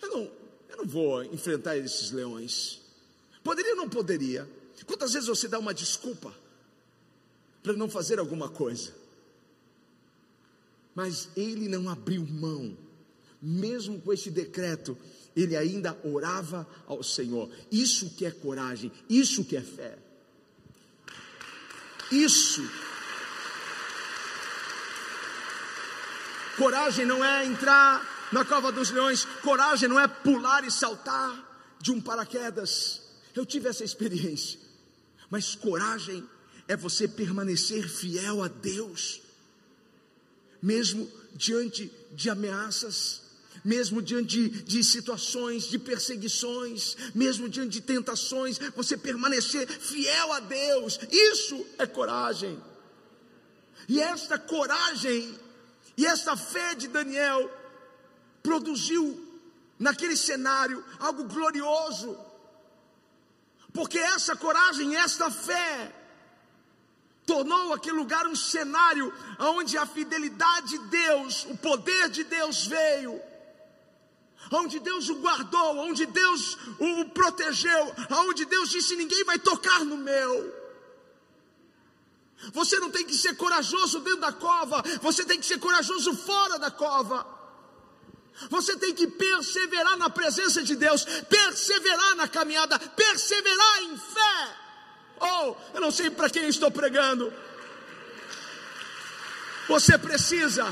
Eu 0.00 0.10
não, 0.10 0.30
eu 0.74 0.78
não 0.78 0.86
vou 0.86 1.22
enfrentar 1.24 1.76
esses 1.76 2.10
leões. 2.10 2.80
Poderia 3.42 3.72
ou 3.72 3.76
não 3.76 3.88
poderia? 3.88 4.48
Quantas 4.86 5.12
vezes 5.12 5.28
você 5.28 5.46
dá 5.48 5.58
uma 5.58 5.72
desculpa 5.72 6.34
para 7.62 7.72
não 7.74 7.88
fazer 7.88 8.18
alguma 8.18 8.48
coisa? 8.48 8.92
Mas 10.94 11.28
ele 11.36 11.68
não 11.68 11.88
abriu 11.88 12.26
mão, 12.26 12.76
mesmo 13.40 14.00
com 14.00 14.12
esse 14.12 14.30
decreto, 14.30 14.96
ele 15.34 15.56
ainda 15.56 15.98
orava 16.04 16.68
ao 16.86 17.02
Senhor. 17.02 17.50
Isso 17.70 18.10
que 18.10 18.26
é 18.26 18.30
coragem, 18.30 18.92
isso 19.08 19.44
que 19.44 19.56
é 19.56 19.62
fé. 19.62 19.96
Isso. 22.10 22.62
Coragem 26.56 27.04
não 27.04 27.24
é 27.24 27.44
entrar 27.44 28.13
na 28.34 28.44
cova 28.44 28.72
dos 28.72 28.90
leões, 28.90 29.24
coragem 29.42 29.88
não 29.88 29.98
é 29.98 30.08
pular 30.08 30.64
e 30.64 30.70
saltar 30.70 31.76
de 31.80 31.92
um 31.92 32.00
paraquedas. 32.00 33.00
Eu 33.32 33.46
tive 33.46 33.68
essa 33.68 33.84
experiência. 33.84 34.58
Mas 35.30 35.54
coragem 35.54 36.28
é 36.66 36.76
você 36.76 37.06
permanecer 37.06 37.88
fiel 37.88 38.42
a 38.42 38.48
Deus, 38.48 39.22
mesmo 40.60 41.08
diante 41.32 41.92
de 42.10 42.28
ameaças, 42.28 43.22
mesmo 43.64 44.02
diante 44.02 44.48
de, 44.48 44.62
de, 44.62 44.82
situações, 44.82 45.68
de 45.68 45.78
perseguições, 45.78 46.96
mesmo 47.14 47.48
diante 47.48 47.70
de 47.70 47.82
tentações, 47.82 48.58
você 48.74 48.96
permanecer 48.96 49.68
fiel 49.68 50.32
a 50.32 50.40
Deus, 50.40 50.98
isso 51.08 51.64
é 51.78 51.86
coragem. 51.86 52.60
E 53.88 54.00
esta 54.00 54.36
coragem 54.40 55.38
e 55.96 56.04
esta 56.04 56.36
fé 56.36 56.74
de 56.74 56.88
Daniel 56.88 57.63
produziu 58.44 59.04
naquele 59.78 60.16
cenário 60.16 60.84
algo 61.00 61.24
glorioso, 61.24 62.16
porque 63.72 63.98
essa 63.98 64.36
coragem, 64.36 64.94
esta 64.94 65.30
fé, 65.30 65.92
tornou 67.26 67.72
aquele 67.72 67.96
lugar 67.96 68.26
um 68.26 68.36
cenário 68.36 69.12
onde 69.38 69.78
a 69.78 69.86
fidelidade 69.86 70.68
de 70.68 70.78
Deus, 70.78 71.46
o 71.46 71.56
poder 71.56 72.10
de 72.10 72.22
Deus 72.22 72.66
veio, 72.66 73.18
onde 74.52 74.78
Deus 74.78 75.08
o 75.08 75.16
guardou, 75.16 75.78
onde 75.78 76.04
Deus 76.04 76.58
o 76.78 77.06
protegeu, 77.06 77.94
onde 78.28 78.44
Deus 78.44 78.68
disse: 78.68 78.94
ninguém 78.94 79.24
vai 79.24 79.38
tocar 79.38 79.82
no 79.86 79.96
meu. 79.96 80.62
Você 82.52 82.78
não 82.78 82.90
tem 82.90 83.06
que 83.06 83.16
ser 83.16 83.34
corajoso 83.36 84.00
dentro 84.00 84.20
da 84.20 84.32
cova, 84.32 84.84
você 85.00 85.24
tem 85.24 85.40
que 85.40 85.46
ser 85.46 85.58
corajoso 85.58 86.14
fora 86.14 86.58
da 86.58 86.70
cova. 86.70 87.33
Você 88.50 88.76
tem 88.76 88.94
que 88.94 89.06
perseverar 89.06 89.96
na 89.96 90.10
presença 90.10 90.62
de 90.62 90.74
Deus, 90.74 91.04
perseverar 91.28 92.16
na 92.16 92.28
caminhada, 92.28 92.78
perseverar 92.78 93.82
em 93.82 93.96
fé. 93.96 94.56
Oh, 95.20 95.54
eu 95.72 95.80
não 95.80 95.90
sei 95.90 96.10
para 96.10 96.28
quem 96.28 96.48
estou 96.48 96.70
pregando. 96.70 97.32
Você 99.68 99.96
precisa. 99.96 100.66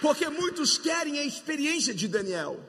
Porque 0.00 0.28
muitos 0.28 0.76
querem 0.76 1.18
a 1.18 1.24
experiência 1.24 1.94
de 1.94 2.06
Daniel. 2.06 2.60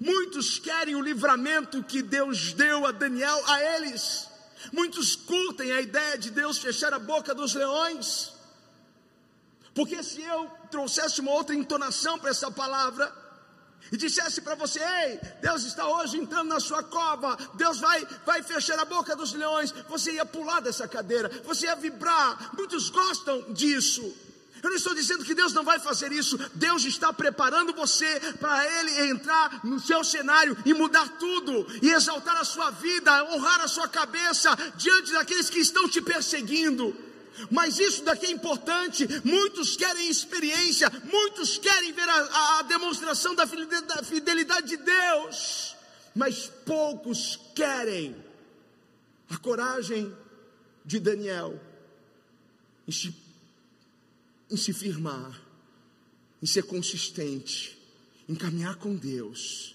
Muitos 0.00 0.58
querem 0.58 0.96
o 0.96 1.00
livramento 1.00 1.82
que 1.84 2.02
Deus 2.02 2.52
deu 2.52 2.86
a 2.86 2.90
Daniel 2.92 3.42
a 3.46 3.62
eles. 3.76 4.28
Muitos 4.72 5.14
curtem 5.14 5.72
a 5.72 5.80
ideia 5.80 6.18
de 6.18 6.30
Deus 6.30 6.58
fechar 6.58 6.92
a 6.92 6.98
boca 6.98 7.34
dos 7.34 7.54
leões. 7.54 8.35
Porque 9.76 10.02
se 10.02 10.22
eu 10.22 10.50
trouxesse 10.70 11.20
uma 11.20 11.32
outra 11.32 11.54
entonação 11.54 12.18
para 12.18 12.30
essa 12.30 12.50
palavra, 12.50 13.12
e 13.92 13.96
dissesse 13.96 14.40
para 14.40 14.54
você: 14.54 14.80
Ei, 14.80 15.20
Deus 15.42 15.64
está 15.64 15.86
hoje 15.86 16.16
entrando 16.16 16.48
na 16.48 16.58
sua 16.58 16.82
cova, 16.82 17.36
Deus 17.54 17.78
vai, 17.78 18.04
vai 18.24 18.42
fechar 18.42 18.78
a 18.78 18.86
boca 18.86 19.14
dos 19.14 19.34
leões, 19.34 19.72
você 19.86 20.12
ia 20.12 20.24
pular 20.24 20.60
dessa 20.60 20.88
cadeira, 20.88 21.28
você 21.44 21.66
ia 21.66 21.76
vibrar. 21.76 22.56
Muitos 22.56 22.88
gostam 22.88 23.52
disso. 23.52 24.02
Eu 24.62 24.70
não 24.70 24.76
estou 24.76 24.94
dizendo 24.94 25.24
que 25.24 25.34
Deus 25.34 25.52
não 25.52 25.62
vai 25.62 25.78
fazer 25.78 26.10
isso, 26.10 26.38
Deus 26.54 26.82
está 26.84 27.12
preparando 27.12 27.74
você 27.74 28.18
para 28.40 28.80
Ele 28.80 29.10
entrar 29.10 29.60
no 29.62 29.78
seu 29.78 30.02
cenário 30.02 30.56
e 30.64 30.72
mudar 30.72 31.06
tudo, 31.18 31.66
e 31.82 31.90
exaltar 31.90 32.38
a 32.38 32.44
sua 32.44 32.70
vida, 32.70 33.24
honrar 33.26 33.60
a 33.60 33.68
sua 33.68 33.86
cabeça 33.86 34.56
diante 34.76 35.12
daqueles 35.12 35.50
que 35.50 35.58
estão 35.58 35.86
te 35.86 36.00
perseguindo. 36.00 37.05
Mas 37.50 37.78
isso 37.78 38.04
daqui 38.04 38.26
é 38.26 38.30
importante. 38.30 39.06
Muitos 39.24 39.76
querem 39.76 40.08
experiência, 40.08 40.90
muitos 41.04 41.58
querem 41.58 41.92
ver 41.92 42.08
a, 42.08 42.58
a 42.58 42.62
demonstração 42.62 43.34
da 43.34 43.46
fidelidade 43.46 44.68
de 44.68 44.76
Deus, 44.76 45.76
mas 46.14 46.50
poucos 46.64 47.38
querem 47.54 48.16
a 49.28 49.36
coragem 49.38 50.14
de 50.84 51.00
Daniel 51.00 51.60
em 52.86 52.92
se, 52.92 53.14
em 54.50 54.56
se 54.56 54.72
firmar, 54.72 55.42
em 56.40 56.46
ser 56.46 56.62
consistente, 56.62 57.76
em 58.28 58.34
caminhar 58.34 58.76
com 58.76 58.94
Deus, 58.94 59.74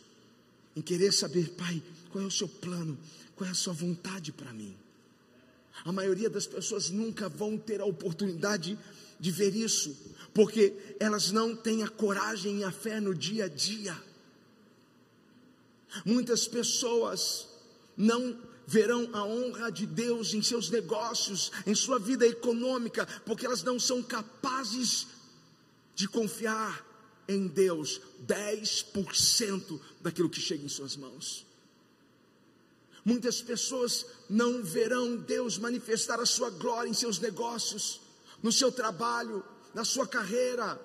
em 0.75 0.81
querer 0.81 1.11
saber, 1.11 1.49
Pai, 1.51 1.81
qual 2.09 2.23
é 2.23 2.27
o 2.27 2.31
seu 2.31 2.47
plano, 2.47 2.97
qual 3.35 3.47
é 3.47 3.51
a 3.51 3.55
sua 3.55 3.73
vontade 3.73 4.31
para 4.31 4.53
mim. 4.53 4.75
A 5.85 5.91
maioria 5.91 6.29
das 6.29 6.45
pessoas 6.45 6.89
nunca 6.89 7.27
vão 7.29 7.57
ter 7.57 7.81
a 7.81 7.85
oportunidade 7.85 8.77
de 9.19 9.31
ver 9.31 9.55
isso, 9.55 9.95
porque 10.33 10.73
elas 10.99 11.31
não 11.31 11.55
têm 11.55 11.83
a 11.83 11.87
coragem 11.87 12.59
e 12.59 12.63
a 12.63 12.71
fé 12.71 12.99
no 12.99 13.13
dia 13.13 13.45
a 13.45 13.47
dia. 13.47 13.95
Muitas 16.05 16.47
pessoas 16.47 17.47
não 17.95 18.37
verão 18.65 19.09
a 19.13 19.25
honra 19.25 19.69
de 19.71 19.85
Deus 19.85 20.33
em 20.33 20.41
seus 20.41 20.69
negócios, 20.69 21.51
em 21.67 21.75
sua 21.75 21.99
vida 21.99 22.25
econômica, 22.25 23.05
porque 23.25 23.45
elas 23.45 23.63
não 23.63 23.79
são 23.79 24.01
capazes 24.01 25.07
de 25.93 26.07
confiar 26.07 26.85
em 27.27 27.47
Deus 27.47 28.01
10% 28.25 29.79
daquilo 30.01 30.29
que 30.29 30.39
chega 30.39 30.65
em 30.65 30.69
suas 30.69 30.95
mãos. 30.95 31.45
Muitas 33.03 33.41
pessoas 33.41 34.05
não 34.29 34.63
verão 34.63 35.17
Deus 35.17 35.57
manifestar 35.57 36.19
a 36.19 36.25
sua 36.25 36.49
glória 36.49 36.89
em 36.89 36.93
seus 36.93 37.19
negócios, 37.19 37.99
no 38.43 38.51
seu 38.51 38.71
trabalho, 38.71 39.43
na 39.73 39.83
sua 39.83 40.07
carreira. 40.07 40.79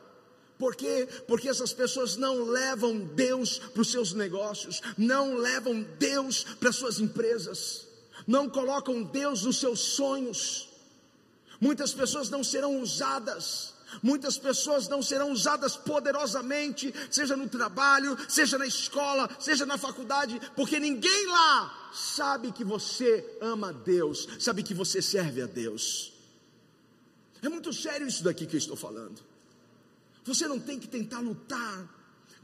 Por 0.58 0.74
quê? 0.74 1.06
Porque 1.28 1.48
essas 1.48 1.74
pessoas 1.74 2.16
não 2.16 2.44
levam 2.44 2.98
Deus 3.00 3.58
para 3.58 3.82
os 3.82 3.90
seus 3.90 4.14
negócios, 4.14 4.80
não 4.96 5.36
levam 5.36 5.82
Deus 5.98 6.44
para 6.44 6.70
as 6.70 6.76
suas 6.76 6.98
empresas, 6.98 7.86
não 8.26 8.48
colocam 8.48 9.02
Deus 9.02 9.42
nos 9.42 9.58
seus 9.58 9.80
sonhos. 9.80 10.70
Muitas 11.60 11.92
pessoas 11.92 12.30
não 12.30 12.42
serão 12.42 12.80
usadas 12.80 13.75
Muitas 14.02 14.36
pessoas 14.36 14.88
não 14.88 15.02
serão 15.02 15.30
usadas 15.30 15.76
poderosamente, 15.76 16.92
seja 17.10 17.36
no 17.36 17.48
trabalho, 17.48 18.16
seja 18.28 18.58
na 18.58 18.66
escola, 18.66 19.28
seja 19.38 19.64
na 19.64 19.78
faculdade, 19.78 20.40
porque 20.54 20.78
ninguém 20.80 21.26
lá 21.26 21.90
sabe 21.92 22.52
que 22.52 22.64
você 22.64 23.38
ama 23.40 23.70
a 23.70 23.72
Deus, 23.72 24.28
sabe 24.38 24.62
que 24.62 24.74
você 24.74 25.00
serve 25.00 25.42
a 25.42 25.46
Deus. 25.46 26.12
É 27.42 27.48
muito 27.48 27.72
sério 27.72 28.06
isso 28.06 28.24
daqui 28.24 28.46
que 28.46 28.56
eu 28.56 28.58
estou 28.58 28.76
falando. 28.76 29.22
Você 30.24 30.48
não 30.48 30.58
tem 30.58 30.78
que 30.78 30.88
tentar 30.88 31.20
lutar 31.20 31.96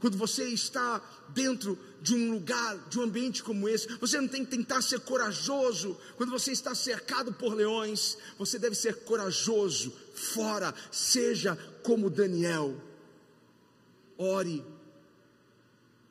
quando 0.03 0.17
você 0.17 0.43
está 0.49 1.01
dentro 1.29 1.79
de 2.01 2.13
um 2.13 2.33
lugar, 2.33 2.77
de 2.89 2.99
um 2.99 3.03
ambiente 3.03 3.41
como 3.41 3.69
esse, 3.69 3.87
você 4.01 4.19
não 4.19 4.27
tem 4.27 4.43
que 4.43 4.51
tentar 4.51 4.81
ser 4.81 4.99
corajoso. 4.99 5.97
Quando 6.17 6.29
você 6.29 6.51
está 6.51 6.75
cercado 6.75 7.31
por 7.31 7.53
leões, 7.53 8.17
você 8.37 8.59
deve 8.59 8.75
ser 8.75 9.05
corajoso 9.05 9.93
fora. 10.13 10.73
Seja 10.91 11.55
como 11.83 12.09
Daniel. 12.09 12.75
Ore, 14.17 14.63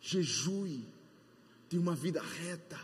jejue, 0.00 0.84
tenha 1.68 1.80
uma 1.80 1.94
vida 1.94 2.20
reta. 2.20 2.78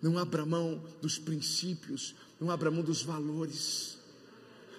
Não 0.00 0.16
abra 0.16 0.46
mão 0.46 0.82
dos 1.02 1.18
princípios, 1.18 2.14
não 2.40 2.50
abra 2.50 2.70
mão 2.70 2.82
dos 2.82 3.02
valores. 3.02 3.98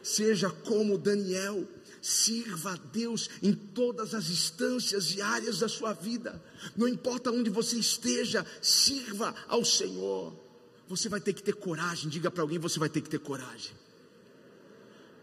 Seja 0.02 0.50
como 0.50 0.98
Daniel 0.98 1.68
Sirva 2.02 2.74
a 2.74 2.78
Deus 2.78 3.30
em 3.44 3.54
todas 3.54 4.16
as 4.16 4.28
instâncias 4.32 5.14
e 5.14 5.22
áreas 5.22 5.60
da 5.60 5.70
sua 5.70 5.94
vida. 5.94 6.44
Não 6.76 6.88
importa 6.88 7.30
onde 7.30 7.52
você 7.52 7.78
esteja, 7.78 8.44
sirva 8.60 9.36
ao 9.48 9.64
Senhor. 9.64 10.34
Você 10.88 11.08
vai 11.08 11.22
ter 11.22 11.34
que 11.34 11.44
ter 11.44 11.54
coragem. 11.54 12.10
Diga 12.10 12.32
para 12.32 12.42
alguém: 12.42 12.58
você 12.58 12.80
vai 12.80 12.90
ter 12.90 13.02
que 13.02 13.10
ter 13.10 13.20
coragem 13.20 13.72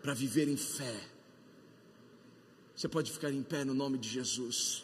para 0.09 0.15
viver 0.15 0.49
em 0.49 0.57
fé. 0.57 1.07
Você 2.75 2.89
pode 2.89 3.13
ficar 3.13 3.31
em 3.31 3.43
pé 3.43 3.63
no 3.63 3.75
nome 3.75 3.99
de 3.99 4.09
Jesus. 4.09 4.83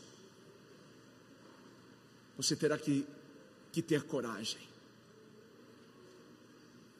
Você 2.37 2.55
terá 2.55 2.77
que, 2.77 3.07
que 3.73 3.81
ter 3.81 4.03
coragem. 4.03 4.61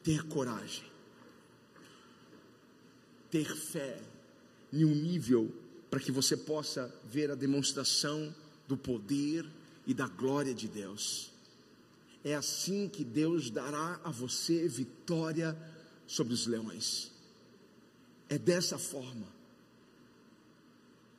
Ter 0.01 0.23
coragem. 0.23 0.85
Ter 3.29 3.55
fé 3.55 4.01
em 4.73 4.83
um 4.83 4.95
nível 4.95 5.53
para 5.91 5.99
que 5.99 6.11
você 6.11 6.35
possa 6.35 6.91
ver 7.05 7.29
a 7.29 7.35
demonstração 7.35 8.33
do 8.67 8.75
poder 8.75 9.45
e 9.85 9.93
da 9.93 10.07
glória 10.07 10.55
de 10.55 10.67
Deus. 10.67 11.31
É 12.23 12.33
assim 12.33 12.89
que 12.89 13.03
Deus 13.03 13.51
dará 13.51 14.01
a 14.03 14.09
você 14.09 14.67
vitória 14.67 15.55
sobre 16.07 16.33
os 16.33 16.47
leões. 16.47 17.13
É 18.29 18.37
dessa 18.37 18.77
forma. 18.77 19.27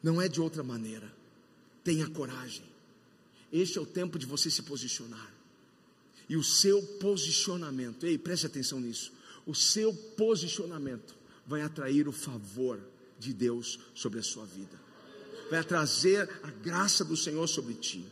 Não 0.03 0.21
é 0.21 0.29
de 0.29 0.41
outra 0.41 0.63
maneira. 0.63 1.13
Tenha 1.83 2.09
coragem. 2.09 2.65
Este 3.53 3.79
é 3.79 3.81
o 3.81 3.87
tempo 3.87 4.19
de 4.19 4.27
você 4.27 4.51
se 4.51 4.63
posicionar. 4.63 5.33
E 6.29 6.37
o 6.37 6.43
seu 6.43 6.83
posicionamento, 7.01 8.05
ei, 8.05 8.19
preste 8.19 8.47
atenção 8.47 8.81
nisso. 8.81 9.13
O 9.47 9.55
seu 9.55 9.95
posicionamento 9.95 11.15
vai 11.47 11.63
atrair 11.63 12.09
o 12.09 12.13
favor 12.13 12.81
de 13.19 13.33
Deus 13.33 13.79
sobre 13.95 14.19
a 14.19 14.23
sua 14.23 14.45
vida. 14.45 14.79
Vai 15.51 15.63
trazer 15.63 16.29
a 16.43 16.51
graça 16.51 17.05
do 17.05 17.17
Senhor 17.17 17.47
sobre 17.47 17.75
ti. 17.75 18.05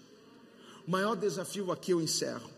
O 0.87 0.91
maior 0.91 1.17
desafio 1.17 1.73
aqui 1.73 1.91
eu 1.91 2.01
encerro. 2.01 2.51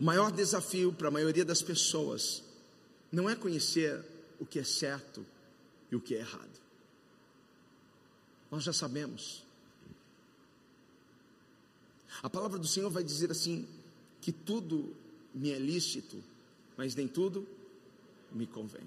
O 0.00 0.04
maior 0.04 0.32
desafio 0.32 0.92
para 0.92 1.08
a 1.08 1.12
maioria 1.12 1.44
das 1.44 1.62
pessoas 1.62 2.42
não 3.10 3.28
é 3.28 3.36
conhecer 3.36 4.04
o 4.38 4.46
que 4.46 4.58
é 4.58 4.64
certo 4.64 5.24
e 5.90 5.96
o 5.96 6.00
que 6.00 6.14
é 6.14 6.18
errado. 6.18 6.60
Nós 8.50 8.64
já 8.64 8.72
sabemos. 8.72 9.44
A 12.22 12.30
palavra 12.30 12.58
do 12.58 12.66
Senhor 12.66 12.90
vai 12.90 13.04
dizer 13.04 13.30
assim: 13.30 13.68
que 14.20 14.32
tudo 14.32 14.94
me 15.34 15.50
é 15.50 15.58
lícito, 15.58 16.22
mas 16.76 16.94
nem 16.94 17.06
tudo 17.06 17.46
me 18.32 18.46
convém. 18.46 18.86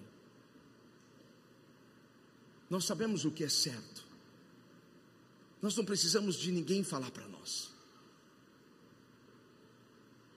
Nós 2.70 2.86
sabemos 2.86 3.26
o 3.26 3.32
que 3.32 3.44
é 3.44 3.50
certo. 3.50 4.06
Nós 5.62 5.76
não 5.76 5.86
precisamos 5.86 6.36
de 6.36 6.52
ninguém 6.52 6.84
falar 6.84 7.12
para 7.12 7.28
nós. 7.28 7.70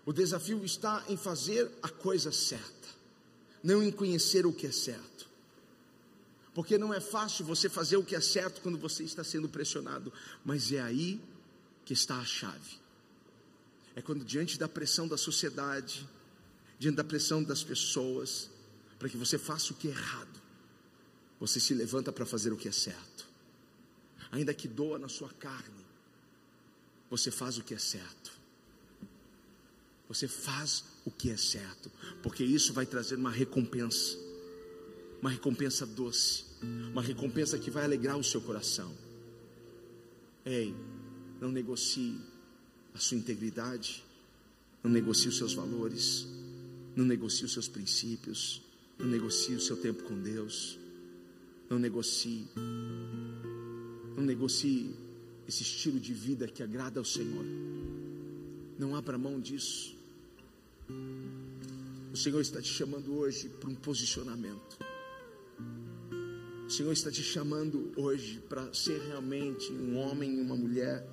O 0.04 0.12
desafio 0.12 0.64
está 0.64 1.04
em 1.08 1.16
fazer 1.16 1.70
a 1.82 1.88
coisa 1.88 2.30
certa, 2.30 2.88
não 3.64 3.82
em 3.82 3.90
conhecer 3.90 4.44
o 4.44 4.52
que 4.52 4.66
é 4.66 4.70
certo. 4.70 5.26
Porque 6.54 6.76
não 6.76 6.92
é 6.92 7.00
fácil 7.00 7.46
você 7.46 7.68
fazer 7.68 7.96
o 7.96 8.04
que 8.04 8.14
é 8.14 8.20
certo 8.20 8.60
quando 8.60 8.78
você 8.78 9.02
está 9.02 9.24
sendo 9.24 9.48
pressionado, 9.48 10.12
mas 10.44 10.70
é 10.70 10.80
aí 10.80 11.18
que 11.84 11.94
está 11.94 12.18
a 12.18 12.24
chave. 12.24 12.78
É 13.96 14.02
quando 14.02 14.22
diante 14.22 14.58
da 14.58 14.68
pressão 14.68 15.08
da 15.08 15.16
sociedade, 15.16 16.06
diante 16.78 16.96
da 16.96 17.02
pressão 17.02 17.42
das 17.42 17.64
pessoas, 17.64 18.50
para 18.98 19.08
que 19.08 19.16
você 19.16 19.38
faça 19.38 19.72
o 19.72 19.76
que 19.76 19.88
é 19.88 19.92
errado, 19.92 20.42
você 21.40 21.58
se 21.58 21.72
levanta 21.72 22.12
para 22.12 22.26
fazer 22.26 22.52
o 22.52 22.56
que 22.56 22.68
é 22.68 22.72
certo. 22.72 23.26
Ainda 24.30 24.52
que 24.52 24.68
doa 24.68 24.98
na 24.98 25.08
sua 25.08 25.30
carne, 25.30 25.84
você 27.08 27.30
faz 27.30 27.56
o 27.56 27.64
que 27.64 27.72
é 27.72 27.78
certo. 27.78 28.30
Você 30.08 30.28
faz 30.28 30.84
o 31.04 31.10
que 31.10 31.30
é 31.30 31.36
certo, 31.36 31.90
porque 32.22 32.42
isso 32.42 32.72
vai 32.72 32.86
trazer 32.86 33.16
uma 33.16 33.30
recompensa 33.30 34.24
uma 35.24 35.30
recompensa 35.30 35.86
doce, 35.86 36.44
uma 36.92 37.00
recompensa 37.00 37.58
que 37.58 37.70
vai 37.70 37.82
alegrar 37.82 38.18
o 38.18 38.22
seu 38.22 38.42
coração. 38.42 38.94
Ei, 40.44 40.74
não 41.40 41.50
negocie 41.50 42.20
a 42.92 42.98
sua 42.98 43.16
integridade, 43.16 44.04
não 44.82 44.90
negocie 44.90 45.28
os 45.28 45.38
seus 45.38 45.54
valores, 45.54 46.26
não 46.94 47.06
negocie 47.06 47.46
os 47.46 47.54
seus 47.54 47.66
princípios, 47.66 48.60
não 48.98 49.06
negocie 49.06 49.54
o 49.54 49.60
seu 49.62 49.78
tempo 49.78 50.02
com 50.02 50.20
Deus, 50.20 50.78
não 51.70 51.78
negocie, 51.78 52.46
não 54.14 54.24
negocie 54.24 54.94
esse 55.48 55.62
estilo 55.62 55.98
de 55.98 56.12
vida 56.12 56.46
que 56.46 56.62
agrada 56.62 57.00
ao 57.00 57.04
Senhor. 57.04 57.46
Não 58.78 58.94
abra 58.94 59.16
mão 59.16 59.40
disso. 59.40 59.96
O 62.12 62.16
Senhor 62.16 62.40
está 62.40 62.62
te 62.62 62.68
chamando 62.68 63.12
hoje 63.16 63.48
para 63.48 63.68
um 63.68 63.74
posicionamento. 63.74 64.78
O 66.66 66.70
Senhor 66.70 66.92
está 66.92 67.10
te 67.10 67.22
chamando 67.22 67.92
hoje 67.96 68.40
para 68.48 68.72
ser 68.72 69.00
realmente 69.02 69.72
um 69.72 69.96
homem 69.96 70.38
e 70.38 70.40
uma 70.40 70.54
mulher 70.54 71.04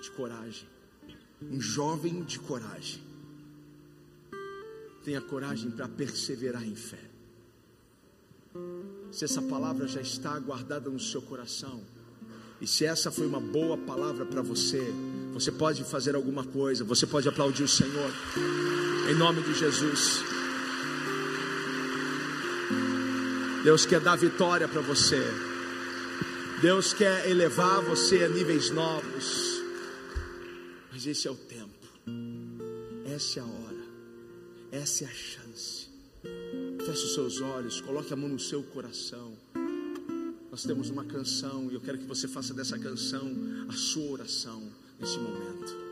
de 0.00 0.10
coragem, 0.10 0.68
um 1.42 1.60
jovem 1.60 2.22
de 2.24 2.38
coragem. 2.38 3.02
Tenha 5.02 5.20
coragem 5.20 5.70
para 5.70 5.88
perseverar 5.88 6.66
em 6.66 6.74
fé. 6.74 7.10
Se 9.10 9.24
essa 9.24 9.40
palavra 9.40 9.88
já 9.88 10.00
está 10.00 10.38
guardada 10.38 10.90
no 10.90 11.00
seu 11.00 11.22
coração, 11.22 11.82
e 12.60 12.66
se 12.66 12.84
essa 12.84 13.10
foi 13.10 13.26
uma 13.26 13.40
boa 13.40 13.76
palavra 13.78 14.24
para 14.26 14.42
você, 14.42 14.82
você 15.34 15.50
pode 15.50 15.82
fazer 15.82 16.14
alguma 16.14 16.44
coisa, 16.44 16.84
você 16.84 17.08
pode 17.08 17.28
aplaudir 17.28 17.64
o 17.64 17.68
Senhor, 17.68 18.10
em 19.10 19.14
nome 19.16 19.42
de 19.42 19.52
Jesus. 19.52 20.22
Deus 23.64 23.84
quer 23.84 23.98
dar 23.98 24.14
vitória 24.14 24.68
para 24.68 24.80
você. 24.80 25.20
Deus 26.62 26.92
quer 26.94 27.28
elevar 27.28 27.82
você 27.82 28.22
a 28.22 28.28
níveis 28.28 28.70
novos. 28.70 29.60
Mas 30.92 31.04
esse 31.04 31.26
é 31.26 31.30
o 31.32 31.34
tempo. 31.34 31.88
Essa 33.12 33.40
é 33.40 33.42
a 33.42 33.46
hora. 33.46 33.84
Essa 34.70 35.04
é 35.04 35.06
a 35.08 35.10
chance. 35.10 35.88
Feche 36.86 37.04
os 37.06 37.14
seus 37.14 37.40
olhos, 37.40 37.80
coloque 37.80 38.12
a 38.12 38.16
mão 38.16 38.28
no 38.28 38.38
seu 38.38 38.62
coração. 38.62 39.36
Nós 40.48 40.62
temos 40.62 40.90
uma 40.90 41.04
canção 41.04 41.68
e 41.72 41.74
eu 41.74 41.80
quero 41.80 41.98
que 41.98 42.06
você 42.06 42.28
faça 42.28 42.54
dessa 42.54 42.78
canção 42.78 43.28
a 43.68 43.72
sua 43.72 44.12
oração 44.12 44.73
nesse 45.04 45.18
momento. 45.18 45.83